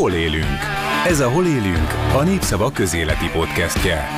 Hol 0.00 0.12
élünk? 0.12 0.58
Ez 1.06 1.20
a 1.20 1.30
Hol 1.30 1.46
élünk, 1.46 1.94
a 2.14 2.22
Népszava 2.22 2.70
közéleti 2.70 3.28
podcastje. 3.32 4.08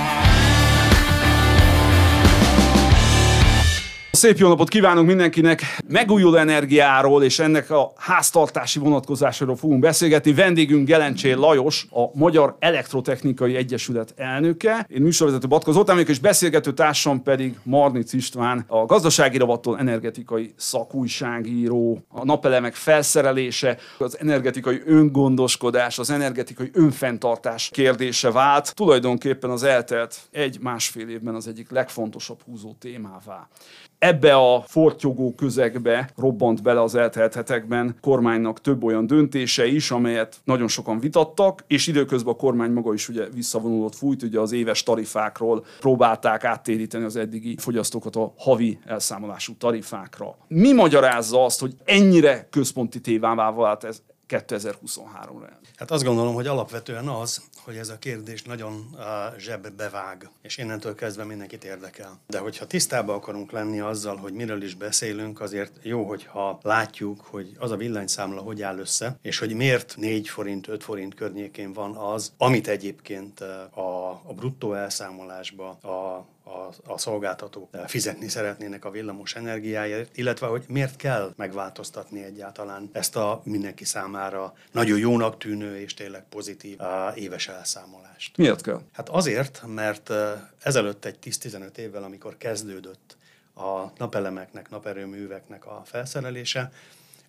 Szép 4.14 4.36
jó 4.38 4.48
napot 4.48 4.68
kívánunk 4.68 5.06
mindenkinek! 5.06 5.62
Megújuló 5.88 6.36
energiáról 6.36 7.24
és 7.24 7.38
ennek 7.38 7.70
a 7.70 7.92
háztartási 7.96 8.78
vonatkozásáról 8.78 9.56
fogunk 9.56 9.80
beszélgetni. 9.80 10.32
Vendégünk 10.34 10.86
Gelencsé 10.86 11.32
Lajos, 11.32 11.86
a 11.90 12.18
Magyar 12.18 12.56
Elektrotechnikai 12.58 13.56
Egyesület 13.56 14.14
elnöke. 14.16 14.86
Én 14.88 15.02
műsorvezető 15.02 15.48
Batka 15.48 15.72
Zoltán 15.72 15.98
és 15.98 16.18
beszélgető 16.18 16.72
társam 16.72 17.22
pedig 17.22 17.58
Marnic 17.62 18.12
István, 18.12 18.64
a 18.66 18.86
gazdasági 18.86 19.38
ravattól 19.38 19.78
energetikai 19.78 20.52
szakújságíró, 20.56 22.04
a 22.08 22.24
napelemek 22.24 22.74
felszerelése, 22.74 23.78
az 23.98 24.18
energetikai 24.20 24.82
öngondoskodás, 24.84 25.98
az 25.98 26.10
energetikai 26.10 26.70
önfenntartás 26.72 27.68
kérdése 27.72 28.30
vált. 28.30 28.74
Tulajdonképpen 28.74 29.50
az 29.50 29.62
eltelt 29.62 30.16
egy-másfél 30.30 31.08
évben 31.08 31.34
az 31.34 31.48
egyik 31.48 31.70
legfontosabb 31.70 32.38
húzó 32.44 32.74
témává 32.78 33.48
ebbe 34.02 34.34
a 34.34 34.62
fortyogó 34.66 35.34
közegbe 35.34 36.10
robbant 36.16 36.62
bele 36.62 36.82
az 36.82 36.94
eltelt 36.94 37.34
hetekben 37.34 37.96
kormánynak 38.00 38.60
több 38.60 38.84
olyan 38.84 39.06
döntése 39.06 39.66
is, 39.66 39.90
amelyet 39.90 40.40
nagyon 40.44 40.68
sokan 40.68 40.98
vitattak, 40.98 41.64
és 41.66 41.86
időközben 41.86 42.32
a 42.32 42.36
kormány 42.36 42.70
maga 42.70 42.92
is 42.92 43.08
ugye 43.08 43.26
visszavonulott 43.34 43.94
fújt, 43.94 44.22
ugye 44.22 44.40
az 44.40 44.52
éves 44.52 44.82
tarifákról 44.82 45.64
próbálták 45.80 46.44
áttéríteni 46.44 47.04
az 47.04 47.16
eddigi 47.16 47.56
fogyasztókat 47.58 48.16
a 48.16 48.32
havi 48.36 48.78
elszámolású 48.84 49.52
tarifákra. 49.58 50.36
Mi 50.48 50.72
magyarázza 50.72 51.44
azt, 51.44 51.60
hogy 51.60 51.74
ennyire 51.84 52.46
központi 52.50 53.00
tévává 53.00 53.50
vált 53.52 53.84
ez 53.84 54.02
2023-ra? 54.32 55.50
Hát 55.76 55.90
azt 55.90 56.04
gondolom, 56.04 56.34
hogy 56.34 56.46
alapvetően 56.46 57.08
az, 57.08 57.42
hogy 57.64 57.76
ez 57.76 57.88
a 57.88 57.98
kérdés 57.98 58.42
nagyon 58.42 58.96
zsebbe 59.38 59.88
vág, 59.88 60.30
és 60.42 60.56
innentől 60.56 60.94
kezdve 60.94 61.24
mindenkit 61.24 61.64
érdekel. 61.64 62.20
De 62.26 62.38
hogyha 62.38 62.66
tisztában 62.66 63.16
akarunk 63.16 63.50
lenni 63.50 63.80
azzal, 63.80 64.16
hogy 64.16 64.32
miről 64.32 64.62
is 64.62 64.74
beszélünk, 64.74 65.40
azért 65.40 65.72
jó, 65.82 66.04
hogyha 66.04 66.58
látjuk, 66.62 67.20
hogy 67.20 67.56
az 67.58 67.70
a 67.70 67.76
villanyszámla 67.76 68.40
hogy 68.40 68.62
áll 68.62 68.78
össze, 68.78 69.18
és 69.22 69.38
hogy 69.38 69.54
miért 69.54 69.96
4 69.96 70.28
forint, 70.28 70.68
5 70.68 70.82
forint 70.82 71.14
környékén 71.14 71.72
van 71.72 71.96
az, 71.96 72.32
amit 72.36 72.68
egyébként 72.68 73.40
a, 73.70 74.10
a 74.10 74.32
bruttó 74.34 74.74
elszámolásba, 74.74 75.68
a 75.68 76.26
a, 76.44 76.92
a 76.92 76.98
szolgáltatók 76.98 77.68
fizetni 77.86 78.28
szeretnének 78.28 78.84
a 78.84 78.90
villamos 78.90 79.34
energiáért, 79.34 80.16
illetve 80.16 80.46
hogy 80.46 80.64
miért 80.68 80.96
kell 80.96 81.32
megváltoztatni 81.36 82.22
egyáltalán 82.22 82.90
ezt 82.92 83.16
a 83.16 83.40
mindenki 83.44 83.84
számára 83.84 84.54
nagyon 84.72 84.98
jónak 84.98 85.38
tűnő 85.38 85.78
és 85.80 85.94
tényleg 85.94 86.24
pozitív 86.28 86.78
éves 87.14 87.48
elszámolást. 87.48 88.36
Miért 88.36 88.60
kell? 88.62 88.80
Hát 88.92 89.08
azért, 89.08 89.62
mert 89.66 90.10
ezelőtt 90.62 91.04
egy 91.04 91.16
10-15 91.22 91.76
évvel, 91.76 92.02
amikor 92.02 92.36
kezdődött 92.36 93.16
a 93.54 93.92
napelemeknek, 93.96 94.70
naperőműveknek 94.70 95.66
a 95.66 95.82
felszerelése, 95.84 96.72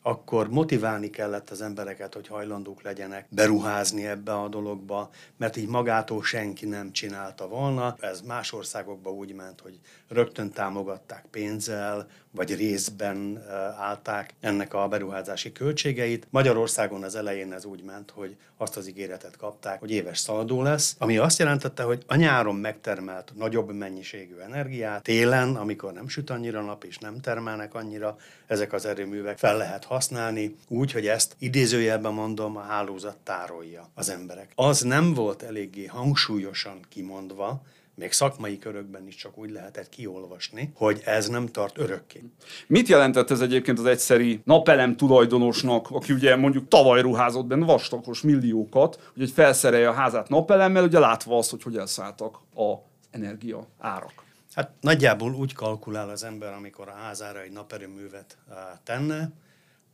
akkor 0.06 0.50
motiválni 0.50 1.10
kellett 1.10 1.50
az 1.50 1.62
embereket, 1.62 2.14
hogy 2.14 2.28
hajlandók 2.28 2.82
legyenek 2.82 3.26
beruházni 3.30 4.06
ebbe 4.06 4.34
a 4.34 4.48
dologba, 4.48 5.10
mert 5.38 5.58
így 5.58 5.68
magától 5.68 6.24
senki 6.24 6.66
nem 6.66 6.92
csinálta 6.92 7.48
volna. 7.48 7.96
Ez 8.00 8.22
más 8.22 8.54
országokban 8.54 9.14
úgy 9.14 9.34
ment, 9.34 9.60
hogy 9.62 9.80
rögtön 10.08 10.52
támogatták 10.52 11.26
pénzzel, 11.32 12.08
vagy 12.36 12.56
részben 12.56 13.44
állták 13.78 14.34
ennek 14.40 14.74
a 14.74 14.88
beruházási 14.88 15.52
költségeit. 15.52 16.28
Magyarországon 16.30 17.04
az 17.04 17.16
elején 17.16 17.54
ez 17.54 17.66
úgy 17.66 17.84
ment, 17.84 18.12
hogy 18.12 18.36
azt 18.58 18.78
az 18.78 18.88
ígéretet 18.88 19.38
kapták, 19.38 19.80
hogy 19.80 19.92
éves 19.92 20.20
szaldó 20.20 20.62
lesz, 20.62 20.96
ami 21.00 21.18
azt 21.18 21.40
jelentette, 21.40 21.84
hogy 21.84 22.04
a 22.08 22.16
nyáron 22.16 22.56
megtermelt 22.56 23.34
nagyobb 23.38 23.74
mennyiségű 23.74 24.36
energiát, 24.38 25.04
télen, 25.04 25.56
amikor 25.56 25.94
nem 25.94 26.08
süt 26.08 26.30
annyira 26.30 26.62
nap 26.62 26.84
és 26.84 26.98
nem 26.98 27.22
termelnek 27.22 27.74
annyira, 27.74 28.18
ezek 28.48 28.74
az 28.74 28.86
erőművek 28.86 29.38
fel 29.38 29.58
lehet 29.58 29.84
használni, 29.84 30.56
úgy, 30.68 30.92
hogy 30.92 31.08
ezt 31.08 31.36
idézőjelben 31.40 32.14
mondom, 32.14 32.58
a 32.58 32.62
hálózat 32.62 33.18
tárolja 33.24 33.90
az 33.94 34.10
emberek. 34.10 34.52
Az 34.56 34.82
nem 34.82 35.14
volt 35.14 35.44
eléggé 35.44 35.86
hangsúlyosan 35.86 36.80
kimondva, 36.90 37.62
még 37.96 38.12
szakmai 38.12 38.58
körökben 38.58 39.08
is 39.08 39.16
csak 39.16 39.38
úgy 39.38 39.52
lehetett 39.52 39.90
kiolvasni, 39.90 40.72
hogy 40.76 41.02
ez 41.06 41.28
nem 41.28 41.48
tart 41.48 41.78
örökké. 41.78 42.24
Mit 42.68 42.88
jelentett 42.88 43.32
ez 43.32 43.42
egyébként 43.42 43.80
az 43.80 43.86
egyszeri 43.86 44.42
napelem 44.46 44.98
tulajdonosnak, 44.98 45.90
aki 45.90 46.14
ugye 46.14 46.36
mondjuk 46.36 46.68
tavaly 46.68 47.02
ruházott 47.02 47.46
benne 47.46 47.66
vastagos 47.66 48.22
milliókat, 48.22 49.12
hogy 49.16 49.32
felszerelje 49.32 49.90
a 49.90 49.94
házát 49.94 50.30
napelemmel, 50.30 50.84
ugye 50.84 51.00
látva 51.00 51.38
azt, 51.38 51.50
hogy 51.50 51.64
hogy 51.64 51.78
elszálltak 51.78 52.36
a 52.56 52.74
energia 53.12 53.68
árak? 53.80 54.24
Hát 54.54 54.72
nagyjából 54.82 55.34
úgy 55.34 55.54
kalkulál 55.54 56.10
az 56.10 56.24
ember, 56.24 56.54
amikor 56.54 56.88
a 56.88 56.94
házára 56.94 57.42
egy 57.42 57.52
naperőművet 57.52 58.38
tenne, 58.84 59.32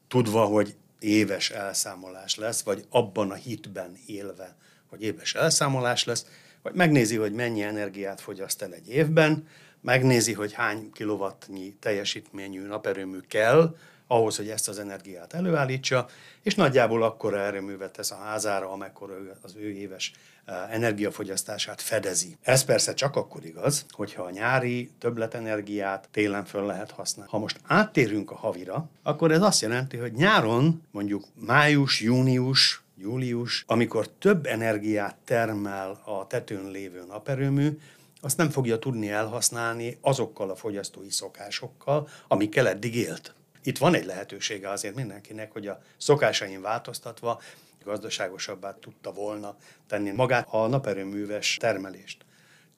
tudva, 0.08 0.46
hogy 0.46 0.76
éves 1.00 1.50
elszámolás 1.50 2.36
lesz, 2.36 2.62
vagy 2.62 2.86
abban 2.90 3.32
a 3.32 3.34
hitben 3.34 3.98
élve, 4.06 4.56
hogy 4.90 5.02
éves 5.02 5.36
elszámolás 5.36 6.04
lesz, 6.04 6.26
vagy 6.64 6.74
megnézi, 6.74 7.16
hogy 7.16 7.34
mennyi 7.34 7.62
energiát 7.62 8.22
fogyaszt 8.22 8.62
el 8.62 8.74
egy 8.74 8.90
évben, 8.90 9.48
megnézi, 9.82 10.34
hogy 10.34 10.54
hány 10.54 10.92
kilowattnyi 10.92 11.76
teljesítményű 11.80 12.68
naperőmű 12.68 13.20
kell, 13.28 13.76
ahhoz, 14.12 14.38
hogy 14.38 14.50
ezt 14.50 14.68
az 14.68 14.80
energiát 14.80 15.34
előállítsa, 15.34 16.08
és 16.42 16.56
nagyjából 16.56 17.04
akkor 17.04 17.34
erőművet 17.34 17.92
tesz 17.92 18.12
a 18.12 18.16
házára, 18.16 18.72
amekkor 18.72 19.36
az 19.42 19.56
ő 19.56 19.72
éves 19.72 20.12
e, 20.46 20.68
energiafogyasztását 20.72 21.82
fedezi. 21.82 22.38
Ez 22.42 22.64
persze 22.64 22.94
csak 22.94 23.16
akkor 23.16 23.46
igaz, 23.46 23.86
hogyha 23.90 24.24
a 24.24 24.30
nyári 24.30 24.92
többletenergiát 25.00 26.08
télen 26.12 26.46
föl 26.46 26.66
lehet 26.66 26.92
használni. 26.92 27.32
Ha 27.32 27.40
most 27.40 27.60
áttérünk 27.64 28.32
a 28.32 28.36
havira, 28.36 28.90
akkor 29.04 29.32
ez 29.32 29.42
azt 29.42 29.62
jelenti, 29.62 29.98
hogy 29.98 30.14
nyáron, 30.14 30.82
mondjuk 30.92 31.24
május, 31.46 32.02
június, 32.02 32.84
július, 33.00 33.64
amikor 33.68 34.10
több 34.10 34.46
energiát 34.46 35.16
termel 35.26 36.02
a 36.06 36.28
tetőn 36.28 36.72
lévő 36.72 37.04
naperőmű, 37.08 37.78
azt 38.22 38.38
nem 38.38 38.50
fogja 38.50 38.80
tudni 38.80 39.10
elhasználni 39.10 39.98
azokkal 40.02 40.50
a 40.50 40.56
fogyasztói 40.56 41.10
szokásokkal, 41.10 42.08
amikkel 42.28 42.68
eddig 42.68 42.96
élt. 42.96 43.34
Itt 43.64 43.78
van 43.78 43.94
egy 43.94 44.06
lehetősége 44.06 44.70
azért 44.70 44.96
mindenkinek, 44.96 45.52
hogy 45.52 45.68
a 45.68 45.82
szokásain 45.98 46.62
változtatva 46.62 47.42
gazdaságosabbá 47.84 48.78
tudta 48.80 49.12
volna 49.12 49.56
tenni 49.88 50.12
magát 50.12 50.48
a 50.52 50.68
naperőműves 50.68 51.58
termelést. 51.60 52.26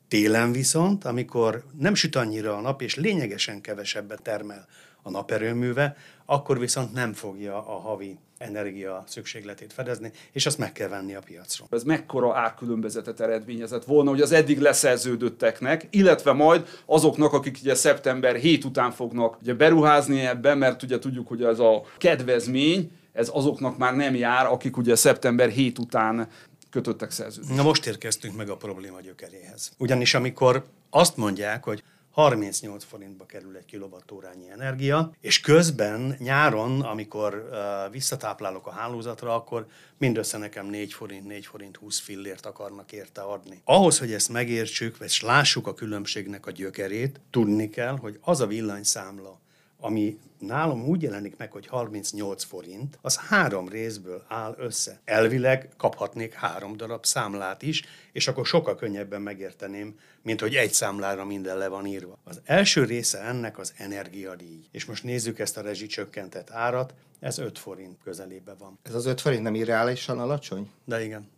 Télen 0.07 0.51
viszont, 0.51 1.05
amikor 1.05 1.63
nem 1.77 1.93
süt 1.93 2.15
annyira 2.15 2.57
a 2.57 2.61
nap, 2.61 2.81
és 2.81 2.95
lényegesen 2.95 3.61
kevesebbet 3.61 4.21
termel 4.21 4.67
a 5.01 5.09
naperőműve, 5.09 5.95
akkor 6.25 6.59
viszont 6.59 6.94
nem 6.94 7.13
fogja 7.13 7.67
a 7.67 7.79
havi 7.79 8.17
energia 8.38 9.03
szükségletét 9.07 9.73
fedezni, 9.73 10.12
és 10.31 10.45
azt 10.45 10.57
meg 10.57 10.72
kell 10.72 10.88
venni 10.88 11.16
a 11.16 11.19
piacról. 11.19 11.67
Ez 11.72 11.84
mekkora 11.84 12.35
árkülönbözetet 12.35 13.19
eredményezett 13.19 13.84
volna, 13.84 14.09
hogy 14.09 14.22
az 14.22 14.31
eddig 14.31 14.59
leszerződötteknek, 14.59 15.88
illetve 15.89 16.31
majd 16.31 16.67
azoknak, 16.85 17.34
akik 17.34 17.57
ugye 17.62 17.75
szeptember 17.75 18.35
7 18.35 18.63
után 18.63 18.91
fognak 18.91 19.38
ugye 19.41 19.53
beruházni 19.53 20.19
ebben, 20.19 20.57
mert 20.57 20.84
ugye 20.84 21.00
tudjuk, 21.00 21.28
hogy 21.28 21.44
ez 21.44 21.59
a 21.59 21.83
kedvezmény, 21.97 22.91
ez 23.13 23.29
azoknak 23.33 23.78
már 23.78 23.95
nem 23.95 24.16
jár, 24.16 24.45
akik 24.45 24.78
ugye 24.78 24.95
szeptember 24.95 25.50
7 25.50 25.79
után 25.79 26.28
kötöttek 26.69 27.12
szerződést. 27.12 27.56
Na 27.56 27.63
most 27.63 27.85
érkeztünk 27.85 28.35
meg 28.35 28.50
a 28.50 28.57
probléma 28.57 29.01
gyökeréhez. 29.01 29.72
Ugyanis 29.78 30.13
amikor 30.13 30.63
azt 30.89 31.18
mondják, 31.18 31.63
hogy 31.63 31.83
38 32.11 32.83
forintba 32.83 33.25
kerül 33.25 33.55
egy 33.55 33.66
kilovattórányi 33.66 34.49
energia, 34.49 35.11
és 35.22 35.39
közben 35.39 36.15
nyáron, 36.19 36.81
amikor 36.81 37.50
uh, 37.51 37.91
visszatáplálok 37.91 38.68
a 38.68 38.71
hálózatra, 38.71 39.36
akkor 39.36 39.68
mindössze 39.97 40.38
nekem 40.38 40.65
4 40.65 40.94
forint, 40.94 41.27
4 41.27 41.45
forint 41.45 41.77
20 41.77 42.00
fillért 42.00 42.45
akarnak 42.45 42.91
érte 42.91 43.21
adni. 43.21 43.62
Ahhoz, 43.63 44.00
hogy 44.00 44.13
ezt 44.13 44.30
megértsük, 44.30 44.97
és 45.00 45.21
lássuk 45.21 45.68
a 45.68 45.74
különbségnek 45.74 46.45
a 46.45 46.51
gyökerét, 46.51 47.19
tudni 47.30 47.69
kell, 47.69 47.97
hogy 47.97 48.18
az 48.21 48.41
a 48.41 48.47
villanyszámla, 48.47 49.40
ami 49.81 50.19
nálam 50.39 50.88
úgy 50.88 51.01
jelenik 51.01 51.38
meg, 51.38 51.51
hogy 51.51 51.68
38 51.68 52.44
forint, 52.44 52.98
az 53.01 53.18
három 53.18 53.69
részből 53.69 54.24
áll 54.28 54.56
össze. 54.57 55.00
Elvileg 55.06 55.69
kaphatnék 55.78 56.33
három 56.33 56.78
darab 56.78 57.06
számlát 57.06 57.62
is, 57.62 57.83
és 58.12 58.28
akkor 58.28 58.45
sokkal 58.45 58.75
könnyebben 58.75 59.22
megérteném, 59.22 60.00
mint 60.22 60.42
hogy 60.42 60.56
egy 60.56 60.74
számlára 60.74 61.25
minden 61.25 61.57
le 61.57 61.68
van 61.68 61.86
írva. 61.86 62.18
Az 62.24 62.42
első 62.44 62.83
része 62.83 63.19
ennek 63.19 63.57
az 63.57 63.74
energiadíj. 63.78 64.66
És 64.72 64.86
most 64.86 65.04
nézzük 65.04 65.39
ezt 65.39 65.57
a 65.57 65.62
rezsicsökkentett 65.62 66.51
árat, 66.51 66.94
ez 67.19 67.38
5 67.38 67.60
forint 67.60 67.98
közelébe 68.04 68.56
van. 68.60 68.80
Ez 68.84 68.94
az 68.95 69.06
5 69.06 69.22
forint 69.22 69.44
nem 69.44 69.56
irreálisan 69.56 70.19
alacsony? 70.19 70.69
De 70.86 71.04
igen. 71.04 71.30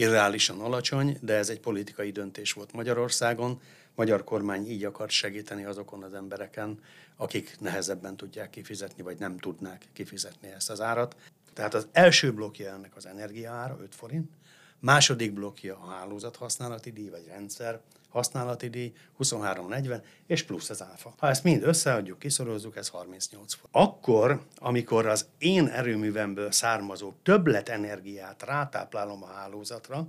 Irreálisan 0.00 0.60
alacsony, 0.60 1.18
de 1.20 1.34
ez 1.34 1.48
egy 1.48 1.60
politikai 1.60 2.10
döntés 2.10 2.52
volt 2.52 2.72
Magyarországon, 2.72 3.60
magyar 3.94 4.24
kormány 4.24 4.70
így 4.70 4.84
akart 4.84 5.10
segíteni 5.10 5.64
azokon 5.64 6.02
az 6.02 6.14
embereken, 6.14 6.80
akik 7.16 7.56
nehezebben 7.58 8.16
tudják 8.16 8.50
kifizetni, 8.50 9.02
vagy 9.02 9.18
nem 9.18 9.38
tudnák 9.38 9.84
kifizetni 9.92 10.48
ezt 10.48 10.70
az 10.70 10.80
árat. 10.80 11.16
Tehát 11.52 11.74
az 11.74 11.86
első 11.92 12.32
blokja 12.32 12.72
ennek 12.72 12.96
az 12.96 13.06
energiaára 13.06 13.78
5 13.82 13.94
forint, 13.94 14.30
második 14.78 15.32
blokja 15.32 15.76
a 15.76 15.90
hálózat 15.90 16.36
használati 16.36 16.90
díj, 16.90 17.08
vagy 17.08 17.26
rendszer 17.26 17.80
használati 18.10 18.68
díj 18.68 18.92
23,40, 19.18 20.02
és 20.26 20.42
plusz 20.42 20.70
az 20.70 20.82
áfa. 20.82 21.14
Ha 21.18 21.28
ezt 21.28 21.44
mind 21.44 21.62
összeadjuk, 21.62 22.18
kiszorozzuk, 22.18 22.76
ez 22.76 22.88
38 22.88 23.54
forint. 23.54 23.76
Akkor, 23.76 24.40
amikor 24.56 25.06
az 25.06 25.26
én 25.38 25.66
erőművemből 25.66 26.52
származó 26.52 27.12
többlet 27.22 27.68
energiát 27.68 28.42
rátáplálom 28.42 29.22
a 29.22 29.26
hálózatra, 29.26 30.06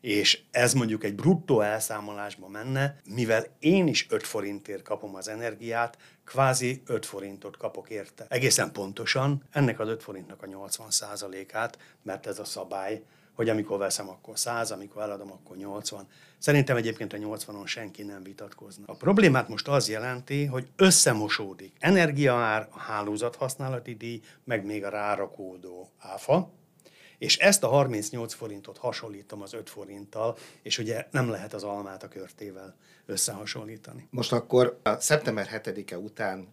és 0.00 0.42
ez 0.50 0.72
mondjuk 0.72 1.04
egy 1.04 1.14
bruttó 1.14 1.60
elszámolásba 1.60 2.48
menne, 2.48 3.00
mivel 3.04 3.46
én 3.58 3.86
is 3.86 4.06
5 4.10 4.22
forintért 4.22 4.82
kapom 4.82 5.14
az 5.14 5.28
energiát, 5.28 5.98
kvázi 6.24 6.82
5 6.86 7.06
forintot 7.06 7.56
kapok 7.56 7.90
érte. 7.90 8.26
Egészen 8.28 8.72
pontosan 8.72 9.42
ennek 9.50 9.80
az 9.80 9.88
5 9.88 10.02
forintnak 10.02 10.42
a 10.42 10.46
80%-át, 10.46 11.78
mert 12.02 12.26
ez 12.26 12.38
a 12.38 12.44
szabály, 12.44 13.02
hogy 13.34 13.48
amikor 13.48 13.78
veszem, 13.78 14.08
akkor 14.08 14.38
100, 14.38 14.70
amikor 14.70 15.02
eladom, 15.02 15.32
akkor 15.32 15.56
80. 15.56 16.06
Szerintem 16.38 16.76
egyébként 16.76 17.12
a 17.12 17.16
80-on 17.16 17.66
senki 17.66 18.02
nem 18.02 18.22
vitatkozna. 18.22 18.84
A 18.86 18.94
problémát 18.94 19.48
most 19.48 19.68
az 19.68 19.88
jelenti, 19.88 20.44
hogy 20.44 20.68
összemosódik 20.76 21.72
energiaár, 21.78 22.68
a 22.70 22.78
hálózat 22.78 23.36
használati 23.36 23.94
díj, 23.94 24.20
meg 24.44 24.64
még 24.64 24.84
a 24.84 24.88
rárakódó 24.88 25.90
áfa, 25.98 26.50
és 27.18 27.36
ezt 27.36 27.64
a 27.64 27.68
38 27.68 28.34
forintot 28.34 28.78
hasonlítom 28.78 29.42
az 29.42 29.54
5 29.54 29.70
forinttal, 29.70 30.36
és 30.62 30.78
ugye 30.78 31.06
nem 31.10 31.30
lehet 31.30 31.54
az 31.54 31.62
almát 31.62 32.02
a 32.02 32.08
körtével 32.08 32.76
összehasonlítani. 33.06 34.08
Most 34.10 34.32
akkor 34.32 34.78
a 34.82 35.00
szeptember 35.00 35.62
7-e 35.64 35.98
után 35.98 36.48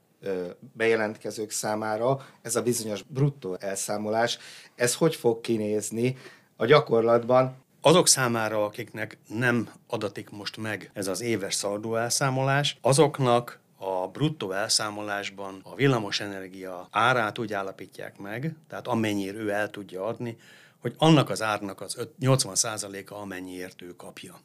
bejelentkezők 0.74 1.52
számára 1.52 2.26
ez 2.42 2.56
a 2.56 2.62
bizonyos 2.62 3.02
bruttó 3.02 3.58
elszámolás, 3.60 4.38
ez 4.76 4.96
hogy 4.96 5.16
fog 5.16 5.42
kinézni 5.42 6.18
a 6.56 6.66
gyakorlatban? 6.66 7.64
Azok 7.86 8.08
számára, 8.08 8.64
akiknek 8.64 9.18
nem 9.28 9.70
adatik 9.88 10.30
most 10.30 10.58
meg 10.58 10.90
ez 10.94 11.08
az 11.08 11.22
éves 11.22 11.54
szaldó 11.54 11.96
elszámolás, 11.96 12.78
azoknak 12.82 13.60
a 13.78 14.08
bruttó 14.08 14.52
elszámolásban 14.52 15.60
a 15.64 15.76
villamosenergia 15.76 16.88
árát 16.92 17.40
úgy 17.40 17.54
állapítják 17.54 18.18
meg, 18.18 18.56
tehát 18.70 18.88
amennyire 18.88 19.38
ő 19.38 19.50
el 19.50 19.70
tudja 19.70 20.06
adni, 20.06 20.38
hogy 20.80 20.94
annak 20.98 21.30
az 21.30 21.42
árnak 21.42 21.82
az 21.82 22.08
80%-a 22.22 23.14
amennyiért 23.14 23.82
ő 23.82 23.96
kapja. 23.96 24.40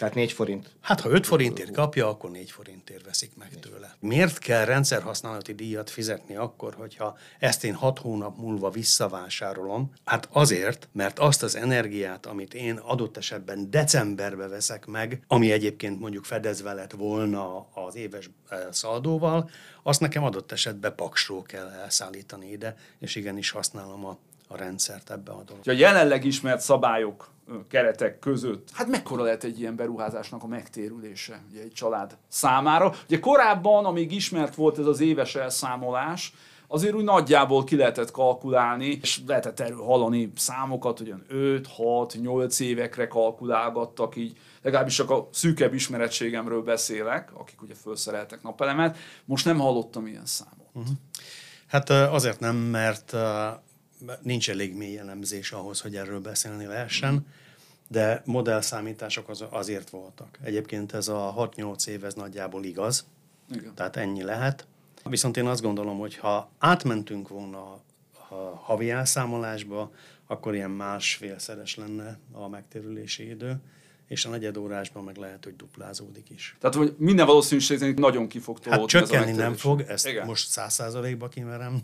Tehát 0.00 0.14
4 0.14 0.32
forint. 0.32 0.76
Hát 0.80 1.00
ha 1.00 1.10
5 1.10 1.26
forintért 1.26 1.72
kapja, 1.72 2.08
akkor 2.08 2.30
4 2.30 2.50
forintért 2.50 3.04
veszik 3.04 3.36
meg 3.36 3.58
tőle. 3.60 3.96
Miért 3.98 4.38
kell 4.38 4.64
rendszerhasználati 4.64 5.54
díjat 5.54 5.90
fizetni 5.90 6.36
akkor, 6.36 6.74
hogyha 6.74 7.16
ezt 7.38 7.64
én 7.64 7.74
6 7.74 7.98
hónap 7.98 8.38
múlva 8.38 8.70
visszavásárolom? 8.70 9.92
Hát 10.04 10.28
azért, 10.32 10.88
mert 10.92 11.18
azt 11.18 11.42
az 11.42 11.56
energiát, 11.56 12.26
amit 12.26 12.54
én 12.54 12.76
adott 12.76 13.16
esetben 13.16 13.70
decemberbe 13.70 14.48
veszek 14.48 14.86
meg, 14.86 15.22
ami 15.26 15.52
egyébként 15.52 16.00
mondjuk 16.00 16.24
fedezve 16.24 16.72
lett 16.72 16.92
volna 16.92 17.68
az 17.74 17.96
éves 17.96 18.30
eh, 18.48 18.58
szaldóval, 18.70 19.50
azt 19.82 20.00
nekem 20.00 20.24
adott 20.24 20.52
esetben 20.52 20.94
paksról 20.94 21.42
kell 21.42 21.68
elszállítani 21.68 22.50
ide, 22.50 22.76
és 22.98 23.14
igenis 23.14 23.50
használom 23.50 24.04
a 24.04 24.18
a 24.52 24.56
rendszert 24.56 25.10
ebbe 25.10 25.30
a 25.30 25.42
dologba. 25.42 25.70
A 25.70 25.74
jelenleg 25.74 26.24
ismert 26.24 26.60
szabályok 26.60 27.30
keretek 27.68 28.18
között, 28.18 28.68
hát 28.72 28.88
mekkora 28.88 29.22
lehet 29.22 29.44
egy 29.44 29.60
ilyen 29.60 29.76
beruházásnak 29.76 30.42
a 30.42 30.46
megtérülése 30.46 31.42
ugye 31.50 31.60
egy 31.62 31.72
család 31.72 32.16
számára? 32.28 32.94
Ugye 33.06 33.18
korábban, 33.18 33.84
amíg 33.84 34.12
ismert 34.12 34.54
volt 34.54 34.78
ez 34.78 34.86
az 34.86 35.00
éves 35.00 35.34
elszámolás, 35.34 36.32
azért 36.66 36.94
úgy 36.94 37.04
nagyjából 37.04 37.64
ki 37.64 37.76
lehetett 37.76 38.10
kalkulálni, 38.10 38.98
és 39.02 39.20
lehetett 39.26 39.60
erről 39.60 39.82
hallani 39.82 40.32
számokat, 40.36 40.98
hogy 40.98 41.14
5, 41.28 41.66
6, 41.66 42.16
8 42.20 42.60
évekre 42.60 43.08
kalkulálgattak 43.08 44.16
így, 44.16 44.36
legalábbis 44.62 44.94
csak 44.94 45.10
a 45.10 45.28
szűkebb 45.32 45.74
ismeretségemről 45.74 46.62
beszélek, 46.62 47.30
akik 47.34 47.62
ugye 47.62 47.74
felszereltek 47.74 48.42
napelemet, 48.42 48.96
most 49.24 49.44
nem 49.44 49.58
hallottam 49.58 50.06
ilyen 50.06 50.26
számot. 50.26 50.68
Uh-huh. 50.72 50.94
Hát 51.66 51.90
azért 51.90 52.40
nem, 52.40 52.56
mert 52.56 53.16
nincs 54.22 54.50
elég 54.50 54.74
mély 54.74 54.98
elemzés 54.98 55.52
ahhoz, 55.52 55.80
hogy 55.80 55.96
erről 55.96 56.20
beszélni 56.20 56.64
lehessen, 56.64 57.26
de 57.88 58.22
modellszámítások 58.24 59.28
az, 59.28 59.44
azért 59.50 59.90
voltak. 59.90 60.38
Egyébként 60.42 60.92
ez 60.92 61.08
a 61.08 61.50
6-8 61.56 61.86
év 61.86 62.04
ez 62.04 62.14
nagyjából 62.14 62.64
igaz, 62.64 63.06
Igen. 63.50 63.74
tehát 63.74 63.96
ennyi 63.96 64.22
lehet. 64.22 64.66
Viszont 65.04 65.36
én 65.36 65.46
azt 65.46 65.62
gondolom, 65.62 65.98
hogy 65.98 66.16
ha 66.16 66.50
átmentünk 66.58 67.28
volna 67.28 67.72
a 68.28 68.34
havi 68.62 68.90
elszámolásba, 68.90 69.92
akkor 70.26 70.54
ilyen 70.54 70.70
másfélszeres 70.70 71.76
lenne 71.76 72.18
a 72.32 72.48
megtérülési 72.48 73.28
idő 73.28 73.60
és 74.10 74.24
a 74.24 74.28
negyed 74.28 74.56
órásban 74.56 75.04
meg 75.04 75.16
lehet, 75.16 75.44
hogy 75.44 75.56
duplázódik 75.56 76.30
is. 76.30 76.56
Tehát, 76.60 76.76
hogy 76.76 76.94
minden 76.98 77.26
valószínűség 77.26 77.78
szerint 77.78 77.98
nagyon 77.98 78.28
ki 78.28 78.38
fog 78.38 78.58
Hát 78.64 78.86
csökkenni 78.86 79.32
nem 79.32 79.54
fog, 79.54 79.80
ezt 79.80 80.06
Igen. 80.06 80.26
most 80.26 80.48
száz 80.48 80.72
százalékba 80.72 81.28
kimerem, 81.28 81.82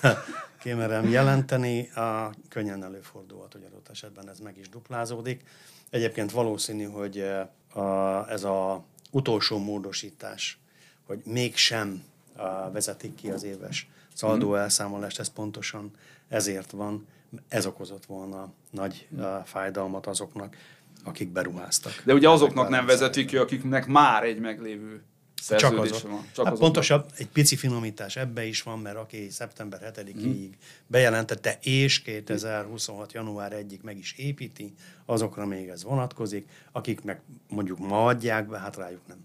kimerem 0.64 1.08
jelenteni. 1.08 1.88
A, 1.88 2.30
könnyen 2.48 2.84
előfordulhat, 2.84 3.52
hogy 3.52 3.64
adott 3.66 3.88
esetben 3.88 4.28
ez 4.28 4.38
meg 4.38 4.58
is 4.58 4.68
duplázódik. 4.68 5.42
Egyébként 5.90 6.30
valószínű, 6.30 6.84
hogy 6.84 7.18
eh, 7.18 7.82
a, 7.84 8.30
ez 8.30 8.44
a 8.44 8.84
utolsó 9.10 9.58
módosítás, 9.58 10.58
hogy 11.06 11.20
mégsem 11.24 12.04
a, 12.36 12.70
vezetik 12.70 13.14
ki 13.14 13.30
az 13.30 13.42
éves 13.42 13.88
szaldó 14.14 14.48
mhm. 14.48 14.58
elszámolást, 14.58 15.18
ez 15.18 15.28
pontosan 15.28 15.90
ezért 16.28 16.70
van, 16.70 17.06
ez 17.48 17.66
okozott 17.66 18.04
volna 18.04 18.52
nagy 18.70 19.08
a, 19.18 19.22
eh, 19.22 19.42
fájdalmat 19.44 20.06
azoknak, 20.06 20.56
akik 21.04 21.28
beruháztak. 21.28 22.02
De 22.04 22.14
ugye 22.14 22.28
azoknak 22.28 22.68
nem 22.68 22.86
vezetik 22.86 23.26
ki, 23.26 23.36
akiknek 23.36 23.86
már 23.86 24.22
egy 24.22 24.38
meglévő 24.38 25.02
csak 25.48 25.78
azok. 25.78 26.02
van. 26.02 26.28
Csak 26.34 26.46
hát 26.46 26.58
pontosabb, 26.58 27.10
egy 27.16 27.28
pici 27.28 27.56
finomítás 27.56 28.16
ebbe 28.16 28.44
is 28.44 28.62
van, 28.62 28.78
mert 28.78 28.96
aki 28.96 29.30
szeptember 29.30 29.92
7-ig 29.96 30.14
hmm. 30.14 30.50
bejelentette, 30.86 31.58
és 31.62 32.02
2026. 32.02 33.12
január 33.12 33.52
1-ig 33.54 33.80
meg 33.82 33.98
is 33.98 34.14
építi, 34.16 34.74
azokra 35.06 35.46
még 35.46 35.68
ez 35.68 35.84
vonatkozik, 35.84 36.48
akik 36.72 37.02
meg 37.02 37.20
mondjuk 37.48 37.78
ma 37.78 38.04
adják 38.06 38.48
be, 38.48 38.58
hát 38.58 38.76
rájuk 38.76 39.06
nem. 39.06 39.18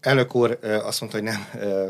Elnök 0.00 0.34
úr 0.34 0.58
azt 0.62 1.00
mondta, 1.00 1.18
hogy 1.18 1.28
nem 1.28 1.46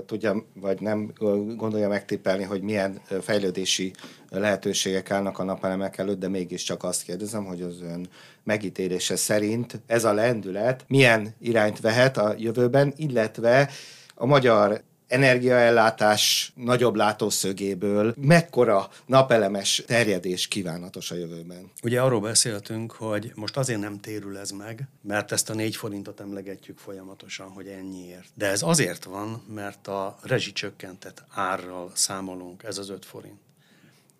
tudja, 0.07 0.45
vagy 0.55 0.81
nem 0.81 1.13
gondolja 1.57 1.89
megtippelni, 1.89 2.43
hogy 2.43 2.63
milyen 2.63 3.01
fejlődési 3.20 3.93
lehetőségek 4.31 5.11
állnak 5.11 5.39
a 5.39 5.44
napelemek 5.44 5.99
előtt, 5.99 6.19
de 6.19 6.29
mégiscsak 6.29 6.85
azt 6.85 7.03
kérdezem, 7.03 7.44
hogy 7.44 7.63
az 7.63 7.81
ön 7.81 8.08
megítélése 8.44 9.17
szerint 9.17 9.81
ez 9.87 10.05
a 10.05 10.13
lendület 10.13 10.85
milyen 10.89 11.35
irányt 11.41 11.81
vehet 11.81 12.17
a 12.17 12.35
jövőben, 12.39 12.93
illetve 12.97 13.70
a 14.15 14.27
magyar 14.27 14.82
energiaellátás 15.15 16.53
nagyobb 16.55 16.94
látószögéből 16.94 18.15
mekkora 18.17 18.89
napelemes 19.06 19.83
terjedés 19.87 20.49
kívánatos 20.49 21.11
a 21.11 21.15
jövőben? 21.15 21.71
Ugye 21.83 22.01
arról 22.01 22.21
beszéltünk, 22.21 22.93
hogy 22.93 23.33
most 23.35 23.56
azért 23.56 23.81
nem 23.81 24.01
térül 24.01 24.39
ez 24.39 24.51
meg, 24.51 24.89
mert 25.03 25.33
ezt 25.33 25.51
a 25.51 25.55
négy 25.55 25.77
forintot 25.77 26.21
emlegetjük 26.21 26.79
folyamatosan, 26.79 27.49
hogy 27.49 27.67
ennyiért. 27.67 28.29
De 28.35 28.47
ez 28.47 28.63
azért 28.63 29.05
van, 29.05 29.43
mert 29.55 29.89
a 29.89 30.19
rezsicsökkentett 30.23 31.25
árral 31.31 31.91
számolunk, 31.94 32.63
ez 32.63 32.79
az 32.79 32.91
öt 32.91 33.05
forint. 33.05 33.39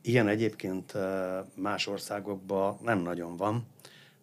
Ilyen 0.03 0.29
egyébként 0.29 0.93
más 1.55 1.87
országokban 1.87 2.79
nem 2.83 2.99
nagyon 2.99 3.37
van. 3.37 3.67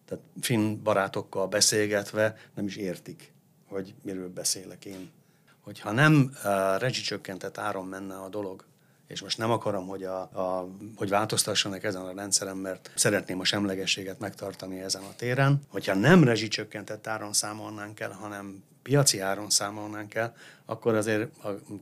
Tehát 0.08 0.24
finn 0.40 0.82
barátokkal 0.82 1.46
beszélgetve 1.46 2.36
nem 2.54 2.66
is 2.66 2.76
értik, 2.76 3.32
hogy 3.66 3.94
miről 4.02 4.28
beszélek 4.28 4.84
én 4.84 5.10
hogyha 5.62 5.92
nem 5.92 6.30
uh, 6.34 6.78
rezsicsökkentett 6.78 7.58
áron 7.58 7.86
menne 7.86 8.14
a 8.14 8.28
dolog, 8.28 8.64
és 9.06 9.22
most 9.22 9.38
nem 9.38 9.50
akarom, 9.50 9.86
hogy, 9.86 10.04
a, 10.04 10.20
a, 10.20 10.68
hogy 10.96 11.08
változtassanak 11.08 11.84
ezen 11.84 12.02
a 12.02 12.12
rendszeren, 12.14 12.56
mert 12.56 12.90
szeretném 12.94 13.40
a 13.40 13.44
semlegességet 13.44 14.18
megtartani 14.18 14.80
ezen 14.80 15.02
a 15.02 15.14
téren. 15.16 15.62
Hogyha 15.68 15.94
nem 15.94 16.24
rezsicsökkentett 16.24 17.06
áron 17.06 17.32
számolnánk 17.32 18.00
el, 18.00 18.10
hanem 18.10 18.62
piaci 18.82 19.20
áron 19.20 19.50
számolnánk 19.50 20.14
el, 20.14 20.34
akkor 20.64 20.94
azért 20.94 21.30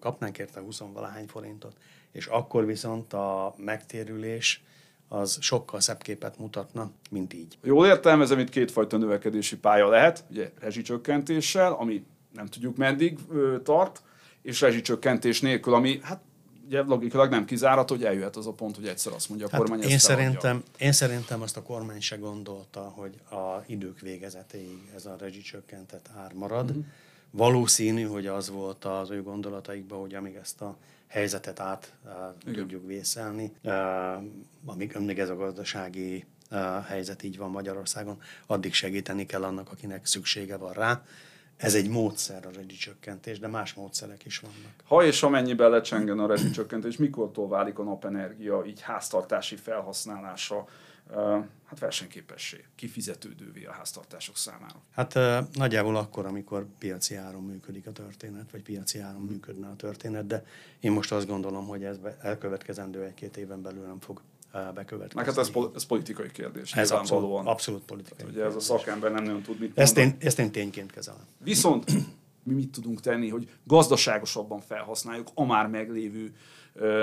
kapnánk 0.01 0.39
érte 0.39 0.61
20 0.61 0.79
valahány 0.93 1.27
forintot. 1.27 1.77
És 2.13 2.27
akkor 2.27 2.67
viszont 2.67 3.13
a 3.13 3.55
megtérülés 3.57 4.63
az 5.09 5.39
sokkal 5.41 5.81
szebb 5.81 6.03
képet 6.03 6.39
mutatna, 6.39 6.91
mint 7.11 7.35
így. 7.35 7.59
Jól 7.63 7.87
értelmezem, 7.87 8.39
itt 8.39 8.49
kétfajta 8.49 8.97
növekedési 8.97 9.57
pálya 9.57 9.89
lehet, 9.89 10.25
ugye 10.31 10.51
rezsicsökkentéssel, 10.61 11.73
ami 11.73 12.05
nem 12.33 12.47
tudjuk 12.47 12.77
meddig 12.77 13.19
tart, 13.63 14.03
és 14.43 14.61
rezsicsökkentés 14.61 15.41
nélkül, 15.41 15.75
ami 15.75 16.01
hát 16.03 16.21
ugye 16.67 16.83
logikailag 16.83 17.31
nem 17.31 17.45
kizárat, 17.45 17.89
hogy 17.89 18.05
eljöhet 18.05 18.37
az 18.37 18.47
a 18.47 18.53
pont, 18.53 18.77
hogy 18.77 18.87
egyszer 18.87 19.13
azt 19.13 19.29
mondja 19.29 19.47
a 19.47 19.51
hát 19.51 19.61
kormány, 19.61 19.81
én 19.81 19.99
szerintem, 19.99 20.63
én 20.79 20.93
szerintem 20.93 21.43
azt 21.43 21.57
a 21.57 21.63
kormány 21.63 22.01
se 22.01 22.17
gondolta, 22.17 22.81
hogy 22.81 23.15
a 23.31 23.65
idők 23.67 24.01
végezetéig 24.01 24.91
ez 24.95 25.07
a 25.07 25.17
rezsicsökkentett 25.19 26.09
ár 26.17 26.33
marad, 26.33 26.69
uh-huh. 26.69 26.85
Valószínű, 27.31 28.03
hogy 28.03 28.27
az 28.27 28.51
volt 28.51 28.85
az 28.85 29.11
ő 29.11 29.23
gondolataikban, 29.23 30.01
hogy 30.01 30.15
amíg 30.15 30.35
ezt 30.35 30.61
a 30.61 30.77
helyzetet 31.07 31.61
át 31.61 31.93
uh, 32.05 32.55
tudjuk 32.55 32.87
vészelni, 32.87 33.53
uh, 33.63 33.73
amíg, 34.65 34.97
amíg 34.97 35.19
ez 35.19 35.29
a 35.29 35.37
gazdasági 35.37 36.25
uh, 36.51 36.85
helyzet 36.85 37.23
így 37.23 37.37
van 37.37 37.51
Magyarországon, 37.51 38.21
addig 38.47 38.73
segíteni 38.73 39.27
kell 39.27 39.45
annak, 39.45 39.73
akinek 39.73 40.07
szüksége 40.07 40.57
van 40.57 40.73
rá. 40.73 41.05
Ez 41.61 41.75
egy 41.75 41.89
módszer 41.89 42.47
a 42.47 42.51
rezsicsökkentés, 42.55 43.39
de 43.39 43.49
más 43.49 43.75
módszerek 43.75 44.25
is 44.25 44.39
vannak. 44.39 44.73
Ha 44.85 45.05
és 45.05 45.23
amennyiben 45.23 45.71
lecsengen 45.71 46.19
a 46.19 46.27
rezsicsökkentés, 46.27 46.97
mikortól 46.97 47.49
válik 47.49 47.79
a 47.79 47.83
napenergia 47.83 48.63
így 48.67 48.81
háztartási 48.81 49.57
felhasználása 49.57 50.69
hát 51.65 51.79
versenyképessé, 51.79 52.65
kifizetődővé 52.75 53.65
a 53.65 53.73
háztartások 53.73 54.37
számára? 54.37 54.83
Hát 54.91 55.19
nagyjából 55.53 55.97
akkor, 55.97 56.27
amikor 56.27 56.67
piaci 56.79 57.15
áron 57.15 57.43
működik 57.43 57.87
a 57.87 57.93
történet, 57.93 58.51
vagy 58.51 58.63
piaci 58.63 58.99
áron 58.99 59.23
működne 59.23 59.69
a 59.69 59.77
történet, 59.77 60.27
de 60.27 60.45
én 60.81 60.93
most 60.93 61.13
azt 61.13 61.27
gondolom, 61.27 61.67
hogy 61.67 61.85
ez 61.85 61.99
elkövetkezendő 62.21 63.05
egy-két 63.05 63.37
éven 63.37 63.63
belül 63.63 63.87
nem 63.87 64.01
fog 64.01 64.21
bekövetkezni. 64.53 65.15
Meg 65.15 65.25
hát 65.25 65.39
ez, 65.39 65.51
ez 65.75 65.85
politikai 65.85 66.31
kérdés. 66.31 66.73
Ez 66.73 66.91
abszolút, 66.91 67.47
abszolút 67.47 67.83
politikai 67.83 68.17
Tehát, 68.19 68.33
ugye 68.33 68.45
ez 68.45 68.55
a 68.55 68.61
szakember 68.61 69.13
nem 69.13 69.25
nagyon 69.25 69.43
tud 69.43 69.59
mit 69.59 69.79
ezt 69.79 69.99
én, 69.99 70.17
ezt 70.21 70.39
én 70.39 70.53
tényként 70.53 70.93
kezelem. 70.93 71.27
Viszont 71.39 71.93
mi 72.43 72.55
mit 72.55 72.73
tudunk 72.73 73.01
tenni, 73.01 73.29
hogy 73.29 73.51
gazdaságosabban 73.65 74.61
felhasználjuk 74.61 75.29
a 75.35 75.45
már 75.45 75.67
meglévő 75.67 76.35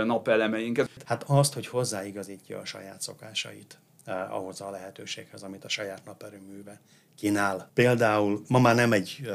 napelemeinket? 0.06 0.89
Hát 1.06 1.24
azt, 1.27 1.54
hogy 1.54 1.68
hozzáigazítja 1.68 2.60
a 2.60 2.66
saját 2.66 3.01
szokásait 3.01 3.80
ahhoz 4.07 4.61
a 4.61 4.69
lehetőséghez, 4.69 5.43
amit 5.43 5.63
a 5.63 5.69
saját 5.69 6.05
naperőműve 6.05 6.79
kínál. 7.15 7.69
Például 7.73 8.43
ma 8.47 8.59
már 8.59 8.75
nem 8.75 8.91
egy 8.91 9.21
uh, 9.21 9.29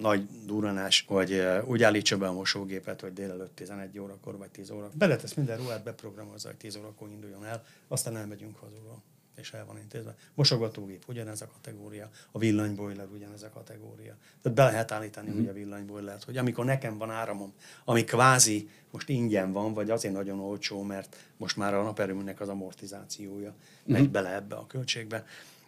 nagy 0.00 0.28
duranás, 0.46 1.04
hogy 1.08 1.32
uh, 1.32 1.68
úgy 1.68 1.82
állítsa 1.82 2.16
be 2.16 2.28
a 2.28 2.32
mosógépet, 2.32 3.00
hogy 3.00 3.12
délelőtt 3.12 3.56
11 3.56 3.98
órakor 3.98 4.38
vagy 4.38 4.50
10 4.50 4.70
óra. 4.70 4.90
Beletesz 4.94 5.34
minden 5.34 5.56
ruhát, 5.56 5.82
beprogramozza, 5.82 6.48
hogy 6.48 6.56
10 6.56 6.76
órakor 6.76 7.08
induljon 7.08 7.44
el, 7.44 7.64
aztán 7.88 8.16
elmegyünk 8.16 8.56
haza 8.56 9.02
és 9.40 9.52
el 9.52 9.64
van 9.64 9.78
intézve. 9.78 10.16
Mosogatógép 10.34 11.04
ugyanez 11.08 11.42
a 11.42 11.46
kategória, 11.46 12.10
a 12.32 12.38
villanybojler 12.38 13.06
ugyanez 13.14 13.42
a 13.42 13.50
kategória. 13.50 14.16
Tehát 14.42 14.58
be 14.58 14.64
lehet 14.64 14.92
állítani, 14.92 15.30
mm. 15.30 15.36
hogy 15.36 15.48
a 15.48 15.52
villanybojlert, 15.52 16.24
hogy 16.24 16.36
amikor 16.36 16.64
nekem 16.64 16.98
van 16.98 17.10
áramom, 17.10 17.52
ami 17.84 18.04
kvázi 18.04 18.70
most 18.90 19.08
ingyen 19.08 19.52
van, 19.52 19.74
vagy 19.74 19.90
azért 19.90 20.14
nagyon 20.14 20.40
olcsó, 20.40 20.82
mert 20.82 21.16
most 21.36 21.56
már 21.56 21.74
a 21.74 21.82
naperőműnek 21.82 22.40
az 22.40 22.48
amortizációja 22.48 23.50
mm. 23.50 23.92
megy 23.92 24.10
bele 24.10 24.34
ebbe 24.34 24.54
a 24.54 24.66
költségbe, 24.66 25.24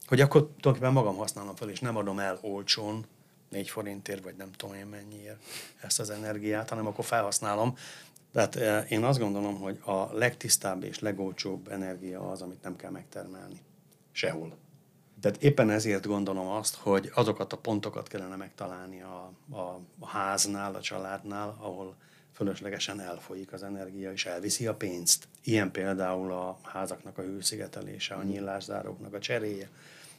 hogy 0.06 0.20
akkor 0.20 0.40
tulajdonképpen 0.40 0.92
magam 0.92 1.16
használom 1.16 1.54
fel, 1.54 1.68
és 1.68 1.80
nem 1.80 1.96
adom 1.96 2.18
el 2.18 2.38
olcsón, 2.40 3.06
4 3.48 3.70
forintért, 3.70 4.22
vagy 4.22 4.34
nem 4.36 4.50
tudom 4.56 4.74
én 4.74 4.86
mennyiért 4.86 5.42
ezt 5.80 6.00
az 6.00 6.10
energiát, 6.10 6.68
hanem 6.68 6.86
akkor 6.86 7.04
felhasználom. 7.04 7.76
Tehát 8.32 8.56
eh, 8.56 8.90
én 8.90 9.04
azt 9.04 9.18
gondolom, 9.18 9.60
hogy 9.60 9.80
a 9.84 10.12
legtisztább 10.12 10.82
és 10.82 10.98
legolcsóbb 10.98 11.68
energia 11.68 12.30
az, 12.30 12.42
amit 12.42 12.62
nem 12.62 12.76
kell 12.76 12.90
megtermelni. 12.90 13.60
Sehol. 14.12 14.56
Tehát 15.20 15.42
éppen 15.42 15.70
ezért 15.70 16.06
gondolom 16.06 16.46
azt, 16.46 16.74
hogy 16.74 17.10
azokat 17.14 17.52
a 17.52 17.56
pontokat 17.56 18.08
kellene 18.08 18.36
megtalálni 18.36 19.02
a, 19.02 19.32
a, 19.50 19.80
a 19.98 20.06
háznál, 20.06 20.74
a 20.74 20.80
családnál, 20.80 21.56
ahol 21.60 21.96
fölöslegesen 22.32 23.00
elfolyik 23.00 23.52
az 23.52 23.62
energia, 23.62 24.12
és 24.12 24.26
elviszi 24.26 24.66
a 24.66 24.74
pénzt. 24.74 25.28
Ilyen 25.44 25.70
például 25.70 26.32
a 26.32 26.58
házaknak 26.62 27.18
a 27.18 27.22
hőszigetelése, 27.22 28.14
a 28.14 28.22
nyílászáróknak 28.22 29.14
a 29.14 29.18
cseréje. 29.18 29.68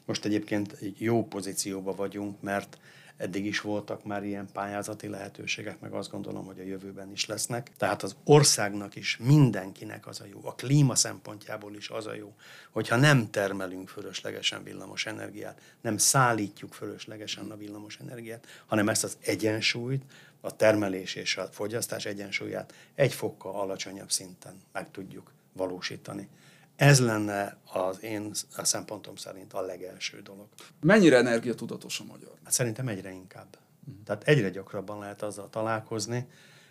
Most 0.06 0.26
egyébként 0.26 0.72
egy 0.82 1.02
jó 1.02 1.28
pozícióban 1.28 1.96
vagyunk, 1.96 2.42
mert 2.42 2.78
eddig 3.18 3.46
is 3.46 3.62
voltak 3.62 4.04
már 4.04 4.24
ilyen 4.24 4.50
pályázati 4.54 5.08
lehetőségek, 5.08 5.80
meg 5.80 5.94
azt 5.94 6.12
gondolom, 6.12 6.46
hogy 6.46 6.60
a 6.60 6.64
jövőben 6.64 7.12
is 7.12 7.26
lesznek. 7.26 7.72
Tehát 7.78 8.04
az 8.04 8.16
országnak 8.24 8.96
is, 8.96 9.18
mindenkinek 9.18 10.08
az 10.08 10.22
a 10.22 10.26
jó, 10.26 10.40
a 10.44 10.56
klíma 10.56 10.96
szempontjából 10.96 11.76
is 11.76 11.90
az 11.90 12.08
a 12.08 12.14
jó, 12.14 12.34
hogyha 12.72 12.96
nem 12.96 13.30
termelünk 13.30 13.90
fölöslegesen 13.90 14.64
villamos 14.64 15.06
energiát, 15.06 15.62
nem 15.82 15.98
szállítjuk 15.98 16.74
fölöslegesen 16.74 17.52
a 17.52 17.58
villamos 17.58 17.98
energiát, 17.98 18.48
hanem 18.66 18.90
ezt 18.90 19.04
az 19.04 19.18
egyensúlyt, 19.22 20.04
a 20.46 20.56
termelés 20.56 21.16
és 21.16 21.38
a 21.38 21.48
fogyasztás 21.52 22.06
egyensúlyát 22.06 22.74
egy 22.96 23.14
fokkal 23.14 23.56
alacsonyabb 23.56 24.12
szinten 24.12 24.62
meg 24.72 24.92
tudjuk 24.92 25.32
valósítani. 25.54 26.28
Ez 26.84 27.00
lenne 27.00 27.58
az 27.72 28.04
én 28.04 28.32
a 28.56 28.66
szempontom 28.66 29.16
szerint 29.16 29.54
a 29.54 29.62
legelső 29.62 30.22
dolog. 30.22 30.48
Mennyire 30.82 31.18
energiatudatos 31.18 32.00
a 32.00 32.04
magyar? 32.04 32.32
Hát 32.44 32.54
szerintem 32.54 32.88
egyre 32.88 33.12
inkább. 33.12 33.58
Uh-huh. 33.88 34.04
Tehát 34.04 34.24
egyre 34.24 34.50
gyakrabban 34.50 35.00
lehet 35.00 35.22
azzal 35.22 35.50
találkozni, 35.50 36.28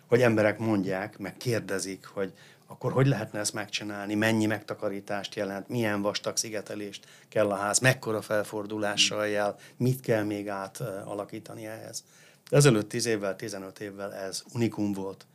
hogy 0.07 0.21
emberek 0.21 0.59
mondják, 0.59 1.17
meg 1.17 1.37
kérdezik, 1.37 2.05
hogy 2.05 2.33
akkor 2.67 2.91
hogy 2.91 3.07
lehetne 3.07 3.39
ezt 3.39 3.53
megcsinálni, 3.53 4.15
mennyi 4.15 4.45
megtakarítást 4.45 5.35
jelent, 5.35 5.67
milyen 5.67 6.01
vastag 6.01 6.37
szigetelést 6.37 7.05
kell 7.29 7.49
a 7.51 7.55
ház, 7.55 7.79
mekkora 7.79 8.21
felfordulással 8.21 9.27
jel, 9.27 9.55
mit 9.77 9.99
kell 9.99 10.23
még 10.23 10.49
átalakítani 10.49 11.65
ehhez. 11.65 12.03
Ezelőtt 12.49 12.89
10 12.89 13.05
évvel, 13.05 13.35
15 13.35 13.79
évvel 13.79 14.13
ez 14.13 14.43
unikum 14.53 14.91
volt. 14.91 15.25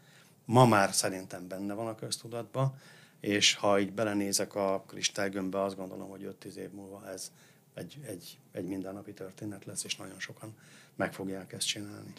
Ma 0.45 0.67
már 0.67 0.93
szerintem 0.93 1.49
benne 1.49 1.75
van 1.75 1.87
a 1.87 1.95
köztudatban, 1.95 2.75
és 3.21 3.55
ha 3.55 3.81
így 3.81 3.93
belenézek 3.93 4.55
a 4.55 4.85
kristálygömbbe, 4.87 5.63
azt 5.63 5.77
gondolom, 5.77 6.09
hogy 6.09 6.35
5-10 6.45 6.55
év 6.55 6.71
múlva 6.71 7.09
ez 7.13 7.33
egy, 7.75 7.99
egy, 8.07 8.39
egy 8.53 8.65
mindennapi 8.65 9.13
történet 9.13 9.65
lesz, 9.65 9.85
és 9.85 9.97
nagyon 9.97 10.19
sokan 10.19 10.55
meg 10.97 11.13
fogják 11.13 11.53
ezt 11.53 11.67
csinálni. 11.67 12.13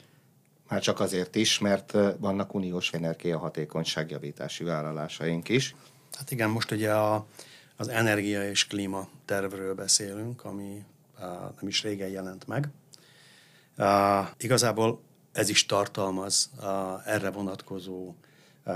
Már 0.67 0.81
csak 0.81 0.99
azért 0.99 1.35
is, 1.35 1.59
mert 1.59 1.91
vannak 2.17 2.53
uniós 2.53 2.93
energiahatékonyságjavítási 2.93 4.63
vállalásaink 4.63 5.49
is. 5.49 5.75
Hát 6.17 6.31
igen, 6.31 6.49
most 6.49 6.71
ugye 6.71 6.93
a, 6.93 7.25
az 7.75 7.87
energia 7.87 8.49
és 8.49 8.67
klíma 8.67 9.07
tervről 9.25 9.75
beszélünk, 9.75 10.43
ami 10.45 10.83
uh, 11.17 11.23
nem 11.59 11.67
is 11.67 11.83
régen 11.83 12.09
jelent 12.09 12.47
meg. 12.47 12.69
Uh, 13.77 14.27
igazából 14.37 15.01
ez 15.31 15.49
is 15.49 15.65
tartalmaz 15.65 16.49
uh, 16.57 17.07
erre 17.07 17.29
vonatkozó 17.31 18.13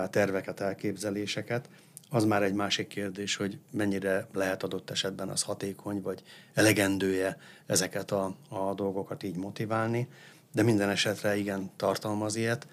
terveket, 0.09 0.59
elképzeléseket. 0.59 1.69
Az 2.13 2.23
már 2.23 2.43
egy 2.43 2.53
másik 2.53 2.87
kérdés, 2.87 3.35
hogy 3.35 3.59
mennyire 3.71 4.27
lehet 4.33 4.63
adott 4.63 4.89
esetben 4.89 5.29
az 5.29 5.41
hatékony, 5.41 6.01
vagy 6.01 6.23
elegendője 6.53 7.37
ezeket 7.65 8.11
a, 8.11 8.35
a 8.49 8.73
dolgokat 8.73 9.23
így 9.23 9.35
motiválni, 9.35 10.07
de 10.51 10.63
minden 10.63 10.89
esetre 10.89 11.37
igen 11.37 11.71
tartalmaz 11.75 12.35
ilyet, 12.35 12.67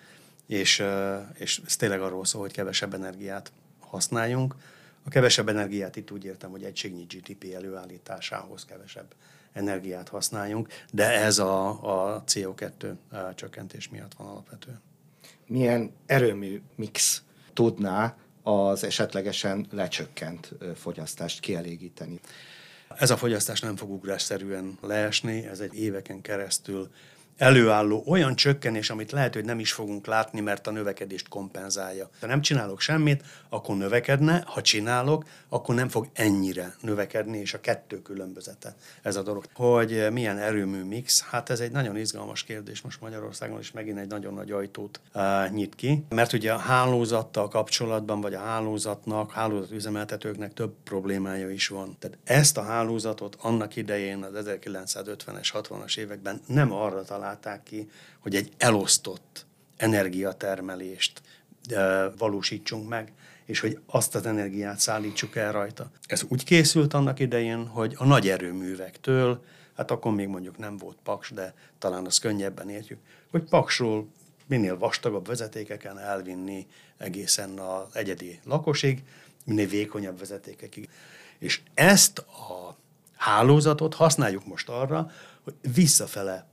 és, 0.47 0.85
és 1.35 1.61
ez 1.67 1.77
tényleg 1.77 2.01
arról 2.01 2.25
szól, 2.25 2.41
hogy 2.41 2.53
kevesebb 2.53 2.95
energiát 2.95 3.53
használjunk. 3.79 4.55
A 5.05 5.09
kevesebb 5.09 5.49
energiát 5.49 5.97
itt 5.97 6.11
úgy 6.11 6.25
értem, 6.25 6.51
hogy 6.51 6.65
egységnyi 6.65 7.05
GDP 7.05 7.55
előállításához 7.55 8.65
kevesebb 8.65 9.15
energiát 9.53 10.09
használjunk, 10.09 10.69
de 10.93 11.11
ez 11.11 11.39
a, 11.39 11.69
a 11.69 12.25
CO2 12.27 12.93
csökkentés 13.35 13.89
miatt 13.89 14.15
van 14.15 14.27
alapvetően. 14.27 14.81
Milyen 15.47 15.93
erőmű 16.07 16.63
mix 16.75 17.23
tudná 17.53 18.17
az 18.43 18.85
esetlegesen 18.85 19.67
lecsökkent 19.71 20.53
fogyasztást 20.75 21.41
kielégíteni. 21.41 22.21
Ez 22.99 23.11
a 23.11 23.17
fogyasztás 23.17 23.61
nem 23.61 23.77
fog 23.77 23.91
ugrásszerűen 23.91 24.79
leesni, 24.81 25.47
ez 25.47 25.61
egy 25.61 25.75
éveken 25.75 26.21
keresztül 26.21 26.91
előálló 27.41 28.05
olyan 28.07 28.37
csökkenés, 28.37 28.91
amit 28.91 29.13
lehet, 29.13 29.35
hogy 29.35 29.45
nem 29.45 29.59
is 29.59 29.73
fogunk 29.73 30.07
látni, 30.07 30.41
mert 30.41 30.67
a 30.67 30.71
növekedést 30.71 31.29
kompenzálja. 31.29 32.11
Ha 32.21 32.27
nem 32.27 32.41
csinálok 32.41 32.81
semmit, 32.81 33.23
akkor 33.49 33.77
növekedne, 33.77 34.43
ha 34.47 34.61
csinálok, 34.61 35.25
akkor 35.49 35.75
nem 35.75 35.89
fog 35.89 36.09
ennyire 36.13 36.75
növekedni, 36.81 37.39
és 37.39 37.55
a 37.55 37.61
kettő 37.61 38.03
különbözete 38.03 38.75
ez 39.03 39.17
a 39.17 39.23
dolog. 39.23 39.45
Hogy 39.55 40.07
milyen 40.13 40.39
erőmű 40.39 40.83
mix, 40.83 41.23
hát 41.23 41.51
ez 41.51 41.61
egy 41.61 41.73
nagyon 41.73 41.97
izgalmas 41.97 42.45
kérdés 42.45 42.81
most 42.81 43.01
Magyarországon, 43.01 43.59
és 43.61 43.71
megint 43.71 43.99
egy 43.99 44.09
nagyon 44.09 44.35
nagy 44.35 44.51
ajtót 44.51 45.01
uh, 45.15 45.51
nyit 45.51 45.75
ki, 45.75 46.05
mert 46.09 46.33
ugye 46.33 46.53
a 46.53 46.59
hálózattal 46.59 47.49
kapcsolatban, 47.49 48.21
vagy 48.21 48.35
a 48.35 48.41
hálózatnak, 48.41 49.33
hálózatüzemeltetőknek 49.33 50.53
több 50.53 50.75
problémája 50.85 51.51
is 51.51 51.69
van. 51.69 51.97
Tehát 51.99 52.19
ezt 52.25 52.57
a 52.57 52.63
hálózatot 52.63 53.37
annak 53.41 53.77
idején 53.77 54.23
az 54.23 54.45
1950-es, 54.47 55.49
60-as 55.53 55.99
években 55.99 56.41
nem 56.47 56.73
arra 56.73 57.03
talál 57.03 57.30
találták 57.31 57.63
ki, 57.63 57.91
hogy 58.19 58.35
egy 58.35 58.53
elosztott 58.57 59.47
energiatermelést 59.77 61.23
valósítsunk 62.19 62.89
meg, 62.89 63.13
és 63.45 63.61
hogy 63.61 63.79
azt 63.87 64.15
az 64.15 64.27
energiát 64.27 64.79
szállítsuk 64.79 65.37
el 65.37 65.53
rajta. 65.53 65.91
Ez 66.07 66.25
úgy 66.29 66.45
készült 66.45 66.95
annak 66.95 67.19
idején, 67.19 67.67
hogy 67.67 67.95
a 67.99 68.05
nagy 68.05 68.29
erőművektől, 68.29 69.45
hát 69.77 69.91
akkor 69.91 70.13
még 70.13 70.29
mondjuk 70.29 70.59
nem 70.59 70.77
volt 70.77 70.97
paks, 71.03 71.31
de 71.31 71.55
talán 71.79 72.07
az 72.07 72.19
könnyebben 72.19 72.69
értjük, 72.69 72.99
hogy 73.31 73.43
paksról 73.43 74.09
minél 74.47 74.79
vastagabb 74.79 75.27
vezetékeken 75.27 75.99
elvinni 75.99 76.67
egészen 76.99 77.59
az 77.59 77.97
egyedi 77.97 78.41
lakosig, 78.45 79.03
minél 79.45 79.67
vékonyabb 79.67 80.19
vezetékekig. 80.19 80.89
És 81.39 81.61
ezt 81.75 82.19
a 82.19 82.77
hálózatot 83.17 83.95
használjuk 83.95 84.47
most 84.47 84.69
arra, 84.69 85.11
hogy 85.51 85.73
visszafele 85.75 86.47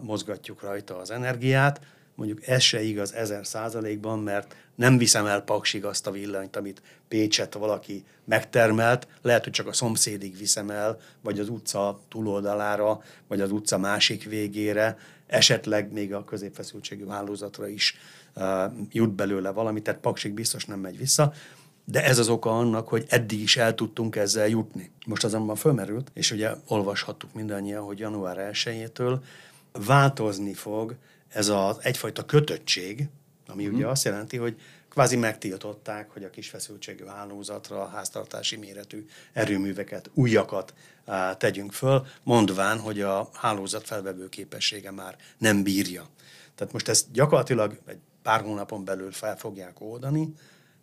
mozgatjuk 0.00 0.62
rajta 0.62 0.96
az 0.96 1.10
energiát, 1.10 1.80
mondjuk 2.14 2.46
ez 2.46 2.62
se 2.62 2.82
igaz 2.82 3.14
ezer 3.14 3.46
százalékban, 3.46 4.18
mert 4.18 4.54
nem 4.74 4.98
viszem 4.98 5.26
el 5.26 5.40
Paksig 5.40 5.84
azt 5.84 6.06
a 6.06 6.10
villanyt, 6.10 6.56
amit 6.56 6.82
Pécset 7.08 7.54
valaki 7.54 8.04
megtermelt, 8.24 9.08
lehet, 9.22 9.44
hogy 9.44 9.52
csak 9.52 9.66
a 9.66 9.72
szomszédig 9.72 10.38
viszem 10.38 10.70
el, 10.70 10.98
vagy 11.20 11.40
az 11.40 11.48
utca 11.48 12.00
túloldalára, 12.08 13.02
vagy 13.28 13.40
az 13.40 13.50
utca 13.50 13.78
másik 13.78 14.24
végére, 14.24 14.98
esetleg 15.26 15.92
még 15.92 16.14
a 16.14 16.24
középfeszültségű 16.24 17.06
hálózatra 17.06 17.68
is 17.68 17.96
uh, 18.34 18.72
jut 18.90 19.12
belőle 19.12 19.50
valami, 19.50 19.82
tehát 19.82 20.00
Paksig 20.00 20.32
biztos 20.32 20.64
nem 20.64 20.80
megy 20.80 20.98
vissza. 20.98 21.32
De 21.84 22.04
ez 22.04 22.18
az 22.18 22.28
oka 22.28 22.58
annak, 22.58 22.88
hogy 22.88 23.04
eddig 23.08 23.40
is 23.40 23.56
el 23.56 23.74
tudtunk 23.74 24.16
ezzel 24.16 24.48
jutni. 24.48 24.90
Most 25.06 25.24
azonban 25.24 25.56
fölmerült, 25.56 26.10
és 26.14 26.30
ugye 26.30 26.50
olvashattuk 26.66 27.32
mindannyian, 27.34 27.84
hogy 27.84 27.98
január 27.98 28.50
1-től 28.52 29.18
változni 29.72 30.54
fog 30.54 30.96
ez 31.28 31.48
az 31.48 31.76
egyfajta 31.80 32.24
kötöttség, 32.24 33.08
ami 33.46 33.66
mm. 33.66 33.74
ugye 33.74 33.86
azt 33.86 34.04
jelenti, 34.04 34.36
hogy 34.36 34.60
kvázi 34.88 35.16
megtiltották, 35.16 36.10
hogy 36.10 36.24
a 36.24 36.30
kis 36.30 36.48
feszültségű 36.48 37.04
hálózatra 37.04 37.86
háztartási 37.86 38.56
méretű 38.56 39.06
erőműveket, 39.32 40.10
újakat 40.14 40.74
á, 41.04 41.34
tegyünk 41.34 41.72
föl, 41.72 42.06
mondván, 42.22 42.78
hogy 42.78 43.00
a 43.00 43.28
hálózat 43.32 43.86
felvevő 43.86 44.28
képessége 44.28 44.90
már 44.90 45.16
nem 45.38 45.62
bírja. 45.62 46.08
Tehát 46.54 46.72
most 46.72 46.88
ezt 46.88 47.12
gyakorlatilag 47.12 47.78
egy 47.86 47.98
pár 48.22 48.40
hónapon 48.40 48.84
belül 48.84 49.12
fel 49.12 49.36
fogják 49.36 49.80
oldani, 49.80 50.34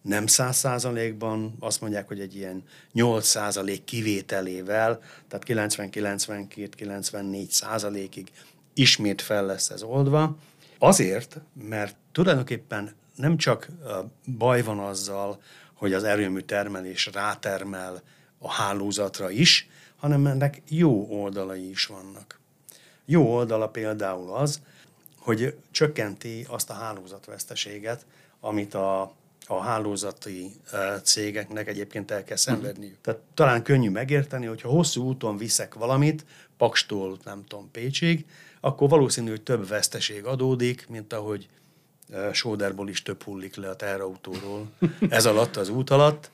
nem 0.01 0.27
száz 0.27 0.57
százalékban, 0.57 1.55
azt 1.59 1.81
mondják, 1.81 2.07
hogy 2.07 2.19
egy 2.19 2.35
ilyen 2.35 2.63
8 2.91 3.25
százalék 3.25 3.83
kivételével, 3.83 4.99
tehát 5.27 5.75
90-92-94 5.75 7.49
százalékig 7.49 8.31
ismét 8.73 9.21
fel 9.21 9.45
lesz 9.45 9.69
ez 9.69 9.83
oldva. 9.83 10.37
Azért, 10.77 11.37
mert 11.67 11.95
tulajdonképpen 12.11 12.95
nem 13.15 13.37
csak 13.37 13.67
baj 14.37 14.61
van 14.61 14.79
azzal, 14.79 15.41
hogy 15.73 15.93
az 15.93 16.03
erőmű 16.03 16.39
termelés 16.39 17.09
rátermel 17.13 18.01
a 18.37 18.51
hálózatra 18.51 19.29
is, 19.29 19.69
hanem 19.97 20.25
ennek 20.27 20.61
jó 20.67 21.07
oldalai 21.09 21.69
is 21.69 21.85
vannak. 21.85 22.39
Jó 23.05 23.33
oldala 23.33 23.67
például 23.67 24.33
az, 24.33 24.61
hogy 25.17 25.55
csökkenti 25.71 26.45
azt 26.49 26.69
a 26.69 26.73
hálózatveszteséget, 26.73 28.05
amit 28.39 28.73
a 28.73 29.13
a 29.47 29.61
hálózati 29.61 30.51
cégeknek 31.03 31.67
egyébként 31.67 32.11
el 32.11 32.23
kell 32.23 32.37
szenvedniük. 32.37 32.89
Uh-huh. 32.89 33.03
Tehát 33.03 33.19
talán 33.33 33.63
könnyű 33.63 33.89
megérteni, 33.89 34.45
hogyha 34.45 34.69
hosszú 34.69 35.03
úton 35.03 35.37
viszek 35.37 35.73
valamit, 35.73 36.25
Pakstól, 36.57 37.17
nem 37.23 37.43
tudom, 37.47 37.71
Pécsig, 37.71 38.25
akkor 38.59 38.89
valószínű, 38.89 39.29
hogy 39.29 39.41
több 39.41 39.67
veszteség 39.67 40.25
adódik, 40.25 40.87
mint 40.89 41.13
ahogy 41.13 41.47
Sóderból 42.31 42.89
is 42.89 43.01
több 43.01 43.23
hullik 43.23 43.55
le 43.55 43.69
a 43.69 43.75
teherautóról 43.75 44.71
ez 45.09 45.25
alatt, 45.25 45.55
az 45.55 45.69
út 45.69 45.89
alatt, 45.89 46.31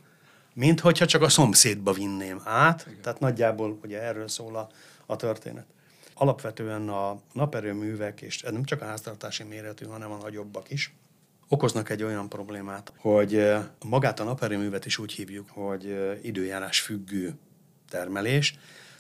mint 0.54 0.80
hogyha 0.80 1.06
csak 1.06 1.22
a 1.22 1.30
szomszédba 1.30 1.92
vinném 1.92 2.42
át. 2.44 2.86
Igen. 2.88 3.02
Tehát 3.02 3.20
nagyjából 3.20 3.80
ugye 3.84 4.02
erről 4.02 4.28
szól 4.28 4.56
a, 4.56 4.70
a 5.06 5.16
történet. 5.16 5.66
Alapvetően 6.14 6.90
a 6.90 7.20
naperőművek, 7.34 8.22
és 8.22 8.42
ez 8.44 8.52
nem 8.52 8.64
csak 8.64 8.82
a 8.82 8.86
háztartási 8.86 9.44
méretű, 9.44 9.86
hanem 9.86 10.12
a 10.12 10.18
nagyobbak 10.18 10.72
is, 10.72 10.94
okoznak 11.48 11.90
egy 11.90 12.04
olyan 12.04 12.30
problémát, 12.30 12.94
hogy 12.98 13.54
magát 13.86 14.20
a 14.20 14.24
naperőművet 14.24 14.86
is 14.86 14.98
úgy 14.98 15.12
hívjuk, 15.12 15.50
hogy 15.50 15.98
időjárás 16.22 16.82
függő 16.82 17.34
termelés, 17.90 18.56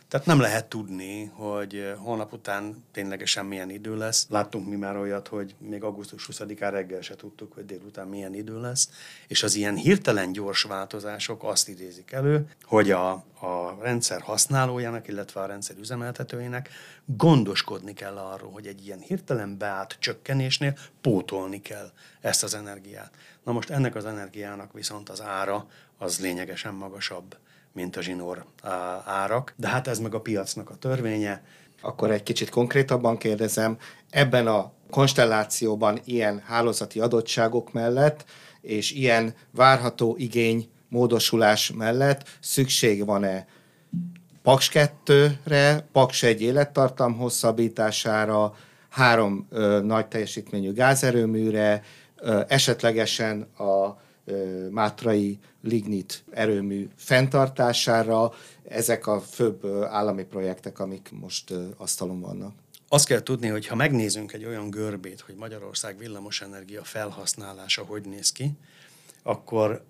tehát 0.09 0.25
nem 0.25 0.39
lehet 0.39 0.65
tudni, 0.65 1.25
hogy 1.25 1.93
holnap 1.97 2.33
után 2.33 2.85
ténylegesen 2.91 3.45
milyen 3.45 3.69
idő 3.69 3.97
lesz. 3.97 4.27
Láttunk 4.29 4.67
mi 4.67 4.75
már 4.75 4.97
olyat, 4.97 5.27
hogy 5.27 5.55
még 5.59 5.83
augusztus 5.83 6.29
20-án 6.31 6.69
reggel 6.71 7.01
se 7.01 7.15
tudtuk, 7.15 7.53
hogy 7.53 7.65
délután 7.65 8.07
milyen 8.07 8.33
idő 8.33 8.61
lesz, 8.61 8.89
és 9.27 9.43
az 9.43 9.55
ilyen 9.55 9.75
hirtelen 9.75 10.31
gyors 10.31 10.61
változások 10.61 11.43
azt 11.43 11.67
idézik 11.69 12.11
elő, 12.11 12.49
hogy 12.63 12.91
a, 12.91 13.11
a 13.39 13.77
rendszer 13.81 14.21
használójának, 14.21 15.07
illetve 15.07 15.41
a 15.41 15.45
rendszer 15.45 15.75
üzemeltetőjének 15.77 16.69
gondoskodni 17.05 17.93
kell 17.93 18.17
arról, 18.17 18.51
hogy 18.51 18.67
egy 18.67 18.85
ilyen 18.85 18.99
hirtelen 18.99 19.57
beállt 19.57 19.95
csökkenésnél 19.99 20.77
pótolni 21.01 21.61
kell 21.61 21.91
ezt 22.21 22.43
az 22.43 22.53
energiát. 22.53 23.11
Na 23.43 23.51
most 23.51 23.69
ennek 23.69 23.95
az 23.95 24.05
energiának 24.05 24.73
viszont 24.73 25.09
az 25.09 25.21
ára 25.21 25.67
az 25.97 26.19
lényegesen 26.19 26.73
magasabb 26.73 27.37
mint 27.77 27.95
a 27.95 28.01
zsinór 28.01 28.45
árak. 29.05 29.53
De 29.55 29.67
hát 29.67 29.87
ez 29.87 29.99
meg 29.99 30.13
a 30.13 30.21
piacnak 30.21 30.69
a 30.69 30.75
törvénye. 30.75 31.43
Akkor 31.81 32.11
egy 32.11 32.23
kicsit 32.23 32.49
konkrétabban 32.49 33.17
kérdezem, 33.17 33.77
ebben 34.09 34.47
a 34.47 34.71
konstellációban 34.89 35.99
ilyen 36.05 36.41
hálózati 36.45 36.99
adottságok 36.99 37.73
mellett 37.73 38.25
és 38.61 38.91
ilyen 38.91 39.33
várható 39.51 40.15
igény 40.17 40.69
módosulás 40.89 41.71
mellett 41.71 42.29
szükség 42.39 43.05
van-e 43.05 43.47
Paks 44.43 44.69
2-re, 44.73 45.87
Paks 45.91 46.23
1 46.23 46.41
élettartam 46.41 47.17
hosszabbítására, 47.17 48.53
három 48.89 49.47
ö, 49.49 49.81
nagy 49.83 50.07
teljesítményű 50.07 50.73
gázerőműre, 50.73 51.81
ö, 52.15 52.41
esetlegesen 52.47 53.41
a 53.41 54.05
Mátrai 54.69 55.39
lignit 55.61 56.23
erőmű 56.31 56.89
fenntartására. 56.95 58.33
Ezek 58.67 59.07
a 59.07 59.19
főbb 59.21 59.65
állami 59.83 60.23
projektek, 60.23 60.79
amik 60.79 61.09
most 61.11 61.53
asztalon 61.77 62.19
vannak. 62.21 62.55
Azt 62.89 63.05
kell 63.05 63.21
tudni, 63.23 63.47
hogy 63.47 63.67
ha 63.67 63.75
megnézünk 63.75 64.33
egy 64.33 64.45
olyan 64.45 64.69
görbét, 64.69 65.21
hogy 65.21 65.35
Magyarország 65.35 65.97
villamosenergia 65.97 66.83
felhasználása 66.83 67.83
hogy 67.83 68.05
néz 68.05 68.31
ki, 68.31 68.51
akkor 69.23 69.83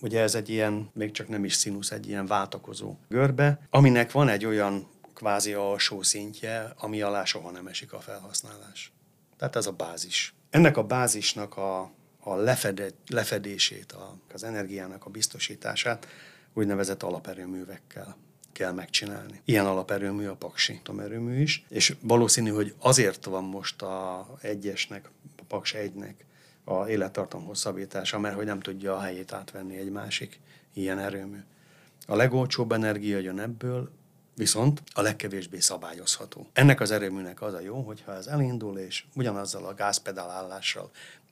ugye 0.00 0.20
ez 0.20 0.34
egy 0.34 0.48
ilyen, 0.48 0.90
még 0.92 1.10
csak 1.10 1.28
nem 1.28 1.44
is 1.44 1.54
színusz, 1.54 1.90
egy 1.90 2.08
ilyen 2.08 2.26
váltakozó 2.26 2.96
görbe, 3.08 3.60
aminek 3.70 4.12
van 4.12 4.28
egy 4.28 4.44
olyan 4.44 4.86
kvázi 5.14 5.52
alsó 5.52 6.02
szintje, 6.02 6.72
ami 6.76 7.02
alá 7.02 7.24
soha 7.24 7.50
nem 7.50 7.66
esik 7.66 7.92
a 7.92 8.00
felhasználás. 8.00 8.92
Tehát 9.36 9.56
ez 9.56 9.66
a 9.66 9.72
bázis. 9.72 10.34
Ennek 10.50 10.76
a 10.76 10.84
bázisnak 10.84 11.56
a 11.56 11.90
a 12.28 12.36
lefedett, 12.36 12.96
lefedését, 13.08 13.92
a, 13.92 14.16
az 14.32 14.44
energiának 14.44 15.06
a 15.06 15.10
biztosítását 15.10 16.06
úgynevezett 16.54 17.02
alaperőművekkel 17.02 18.16
kell 18.52 18.72
megcsinálni. 18.72 19.40
Ilyen 19.44 19.66
alaperőmű 19.66 20.26
a 20.26 20.34
Paksi 20.34 20.78
atomerőmű 20.80 21.40
is, 21.40 21.64
és 21.68 21.96
valószínű, 22.00 22.50
hogy 22.50 22.74
azért 22.78 23.24
van 23.24 23.44
most 23.44 23.82
a 23.82 24.26
egyesnek, 24.40 25.10
a 25.38 25.42
Paks 25.48 25.74
egynek 25.74 26.24
a 26.64 26.88
élettartam 26.88 27.44
hosszabbítása, 27.44 28.18
mert 28.18 28.34
hogy 28.34 28.44
nem 28.44 28.60
tudja 28.60 28.96
a 28.96 29.00
helyét 29.00 29.32
átvenni 29.32 29.76
egy 29.76 29.90
másik 29.90 30.40
ilyen 30.72 30.98
erőmű. 30.98 31.38
A 32.06 32.16
legolcsóbb 32.16 32.72
energia 32.72 33.18
jön 33.18 33.38
ebből, 33.38 33.90
viszont 34.34 34.82
a 34.92 35.02
legkevésbé 35.02 35.58
szabályozható. 35.58 36.46
Ennek 36.52 36.80
az 36.80 36.90
erőműnek 36.90 37.42
az 37.42 37.54
a 37.54 37.60
jó, 37.60 37.80
hogyha 37.80 38.14
ez 38.14 38.26
elindul, 38.26 38.78
és 38.78 39.04
ugyanazzal 39.14 39.64
a 39.64 39.74
gázpedál 39.74 40.30
állással 40.30 40.90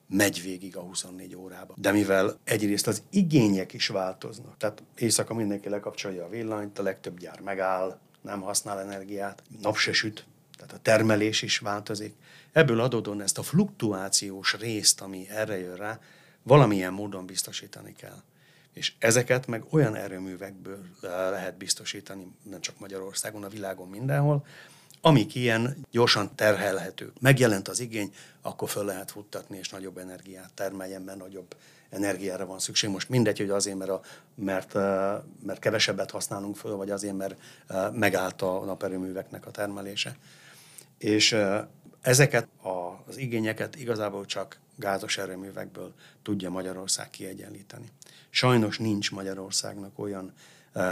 megy 0.09 0.43
végig 0.43 0.77
a 0.77 0.81
24 0.81 1.37
órába. 1.37 1.75
De 1.77 1.93
mivel 1.93 2.39
egyrészt 2.45 2.87
az 2.87 3.03
igények 3.11 3.73
is 3.73 3.87
változnak, 3.87 4.57
tehát 4.57 4.83
éjszaka 4.97 5.35
mindenki 5.35 5.69
lekapcsolja 5.69 6.25
a 6.25 6.29
villanyt, 6.29 6.79
a 6.79 6.83
legtöbb 6.83 7.19
gyár 7.19 7.41
megáll, 7.41 7.99
nem 8.21 8.41
használ 8.41 8.81
energiát, 8.81 9.43
nap 9.63 9.77
se 9.77 9.93
süt, 9.93 10.27
tehát 10.57 10.73
a 10.73 10.79
termelés 10.83 11.43
is 11.43 11.59
változik. 11.59 12.15
Ebből 12.53 12.81
adódóan 12.81 13.23
ezt 13.23 13.39
a 13.39 13.43
fluktuációs 13.43 14.55
részt, 14.55 15.01
ami 15.01 15.29
erre 15.29 15.59
jön 15.59 15.77
rá, 15.77 16.01
valamilyen 16.43 16.93
módon 16.93 17.27
biztosítani 17.27 17.93
kell. 17.93 18.23
És 18.73 18.93
ezeket 18.99 19.47
meg 19.47 19.65
olyan 19.71 19.95
erőművekből 19.95 20.85
lehet 21.01 21.57
biztosítani, 21.57 22.27
nem 22.43 22.61
csak 22.61 22.79
Magyarországon, 22.79 23.45
a 23.45 23.49
világon 23.49 23.89
mindenhol, 23.89 24.47
amik 25.07 25.35
ilyen 25.35 25.77
gyorsan 25.91 26.35
terhelhetők. 26.35 27.21
Megjelent 27.21 27.69
az 27.69 27.81
igény, 27.81 28.15
akkor 28.43 28.69
föl 28.69 28.85
lehet 28.85 29.11
futtatni, 29.11 29.59
és 29.59 29.69
nagyobb 29.69 29.99
energiát 29.99 30.53
termeljen, 30.55 31.03
mert 31.03 31.19
nagyobb 31.19 31.57
energiára 31.91 32.47
van 32.47 32.59
szükség. 32.59 32.91
Most 32.91 33.09
mindegy, 33.09 33.39
hogy 33.39 33.51
azért, 33.51 33.77
mert, 33.77 33.91
a, 33.91 34.01
mert, 34.35 34.75
mert 35.43 35.59
kevesebbet 35.59 36.11
használunk 36.11 36.57
föl, 36.57 36.77
vagy 36.77 36.91
azért, 36.91 37.17
mert 37.17 37.37
megállt 37.93 38.43
a 38.43 38.65
naperőműveknek 38.65 39.47
a 39.47 39.51
termelése. 39.51 40.17
És 40.99 41.37
ezeket 42.01 42.49
az 43.07 43.17
igényeket 43.17 43.77
igazából 43.77 44.25
csak 44.25 44.59
gázos 44.77 45.19
erőművekből 45.19 45.93
tudja 46.23 46.51
Magyarország 46.51 47.11
kiegyenlíteni. 47.11 47.89
Sajnos 48.31 48.79
nincs 48.79 49.11
Magyarországnak 49.11 49.99
olyan 49.99 50.33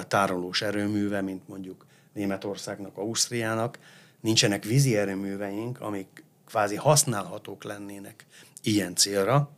tárolós 0.08 0.62
erőműve, 0.62 1.20
mint 1.20 1.48
mondjuk 1.48 1.86
Németországnak, 2.12 2.96
Ausztriának, 2.96 3.78
nincsenek 4.24 4.64
vízi 4.64 4.96
erőműveink, 4.96 5.80
amik 5.80 6.24
kvázi 6.46 6.76
használhatók 6.76 7.64
lennének 7.64 8.26
ilyen 8.62 8.94
célra. 8.94 9.50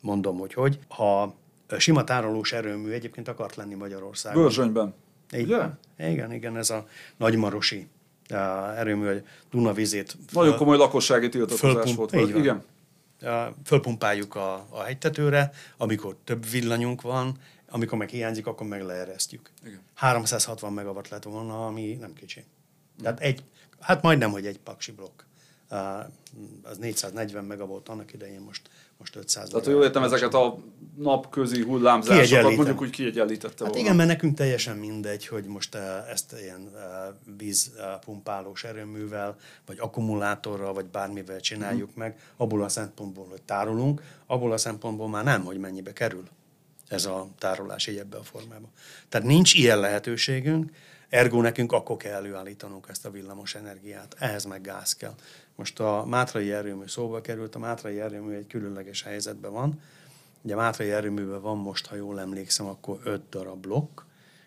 Mondom, 0.00 0.38
hogy 0.38 0.54
hogy. 0.54 0.78
Ha 0.88 1.34
sima 1.78 2.04
tárolós 2.04 2.52
erőmű 2.52 2.90
egyébként 2.90 3.28
akart 3.28 3.56
lenni 3.56 3.74
Magyarországon. 3.74 4.42
Börzsönyben. 4.42 4.94
Igen, 5.30 5.78
igen, 5.98 6.32
igen, 6.32 6.56
ez 6.56 6.70
a 6.70 6.86
nagymarosi 7.16 7.86
erőmű, 8.76 9.06
hogy 9.06 9.24
Dunavizét. 9.50 10.16
Nagyon 10.32 10.56
komoly 10.56 10.76
lakossági 10.76 11.28
tiltakozás 11.28 11.94
volt. 11.94 12.14
így 12.14 12.32
van. 12.32 12.40
Igen. 12.40 12.62
Fölpumpáljuk 13.64 14.34
a, 14.34 14.66
a 14.70 14.82
hegytetőre, 14.82 15.50
amikor 15.76 16.16
több 16.24 16.50
villanyunk 16.50 17.02
van, 17.02 17.38
amikor 17.70 17.98
meg 17.98 18.08
hiányzik, 18.08 18.46
akkor 18.46 18.66
meg 18.66 18.82
leeresztjük. 18.82 19.50
Igen. 19.64 19.80
360 19.94 20.72
megawatt 20.72 21.08
lett 21.08 21.24
volna, 21.24 21.66
ami 21.66 21.94
nem 22.00 22.12
kicsi. 22.12 22.44
Tehát 23.02 23.20
egy, 23.20 23.42
hát 23.80 24.02
majdnem, 24.02 24.30
hogy 24.30 24.46
egy 24.46 24.58
paksi 24.58 24.92
blokk. 24.92 25.22
Az 26.62 26.78
440 26.78 27.44
mega 27.44 27.66
volt 27.66 27.88
annak 27.88 28.12
idején, 28.12 28.40
most, 28.40 28.68
most 28.98 29.16
500 29.16 29.48
Tehát, 29.48 29.66
jól 29.66 29.82
értem, 29.84 30.02
ezeket 30.02 30.34
a 30.34 30.58
napközi 30.96 31.62
hullámzásokat 31.62 32.56
mondjuk 32.56 32.80
úgy 32.80 32.90
kiegyenlítette 32.90 33.48
Hát 33.48 33.58
volna. 33.58 33.78
igen, 33.78 33.96
mert 33.96 34.08
nekünk 34.08 34.36
teljesen 34.36 34.76
mindegy, 34.76 35.26
hogy 35.26 35.44
most 35.44 35.74
ezt 36.10 36.34
ilyen 36.42 36.70
vízpumpálós 37.36 38.64
erőművel, 38.64 39.36
vagy 39.66 39.78
akkumulátorral, 39.80 40.72
vagy 40.72 40.86
bármivel 40.86 41.40
csináljuk 41.40 41.90
Mhm. 41.90 41.98
meg, 41.98 42.18
abból 42.36 42.62
a 42.62 42.68
szempontból, 42.68 43.26
hogy 43.30 43.42
tárolunk, 43.42 44.02
abból 44.26 44.52
a 44.52 44.56
szempontból 44.58 45.08
már 45.08 45.24
nem, 45.24 45.44
hogy 45.44 45.58
mennyibe 45.58 45.92
kerül 45.92 46.24
ez 46.88 47.04
a 47.04 47.28
tárolás 47.38 47.86
így 47.86 47.96
ebbe 47.96 48.16
a 48.16 48.22
formában. 48.22 48.70
Tehát 49.08 49.26
nincs 49.26 49.54
ilyen 49.54 49.80
lehetőségünk, 49.80 50.70
ergo 51.08 51.40
nekünk 51.40 51.72
akkor 51.72 51.96
kell 51.96 52.12
előállítanunk 52.12 52.86
ezt 52.88 53.06
a 53.06 53.10
villamos 53.10 53.54
energiát. 53.54 54.14
Ehhez 54.18 54.44
meg 54.44 54.60
gáz 54.60 54.92
kell. 54.92 55.14
Most 55.54 55.80
a 55.80 56.04
Mátrai 56.06 56.52
erőmű 56.52 56.86
szóba 56.86 57.20
került, 57.20 57.54
a 57.54 57.58
Mátrai 57.58 58.00
erőmű 58.00 58.34
egy 58.34 58.46
különleges 58.46 59.02
helyzetben 59.02 59.52
van. 59.52 59.80
Ugye 60.42 60.54
a 60.54 60.56
Mátrai 60.56 60.90
erőműben 60.90 61.40
van 61.40 61.56
most, 61.56 61.86
ha 61.86 61.94
jól 61.94 62.20
emlékszem, 62.20 62.66
akkor 62.66 63.00
öt 63.04 63.28
darab 63.28 63.60
blokk, 63.60 64.00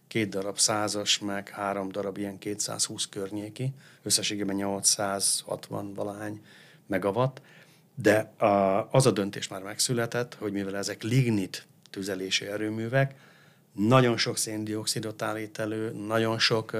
két 0.07 0.29
darab 0.29 0.57
százas, 0.57 1.19
meg 1.19 1.49
három 1.49 1.89
darab 1.89 2.17
ilyen 2.17 2.37
220 2.37 3.05
környéki, 3.05 3.73
összességében 4.03 4.55
860 4.55 5.93
valahány 5.93 6.45
megawatt, 6.87 7.41
de 7.95 8.33
az 8.91 9.05
a 9.05 9.11
döntés 9.11 9.47
már 9.47 9.61
megszületett, 9.61 10.35
hogy 10.35 10.51
mivel 10.51 10.77
ezek 10.77 11.03
lignit 11.03 11.67
tüzelési 11.89 12.45
erőművek, 12.45 13.15
nagyon 13.87 14.17
sok 14.17 14.37
széndiokszidot 14.37 15.21
állít 15.21 15.59
elő, 15.59 15.91
nagyon 15.91 16.39
sok 16.39 16.77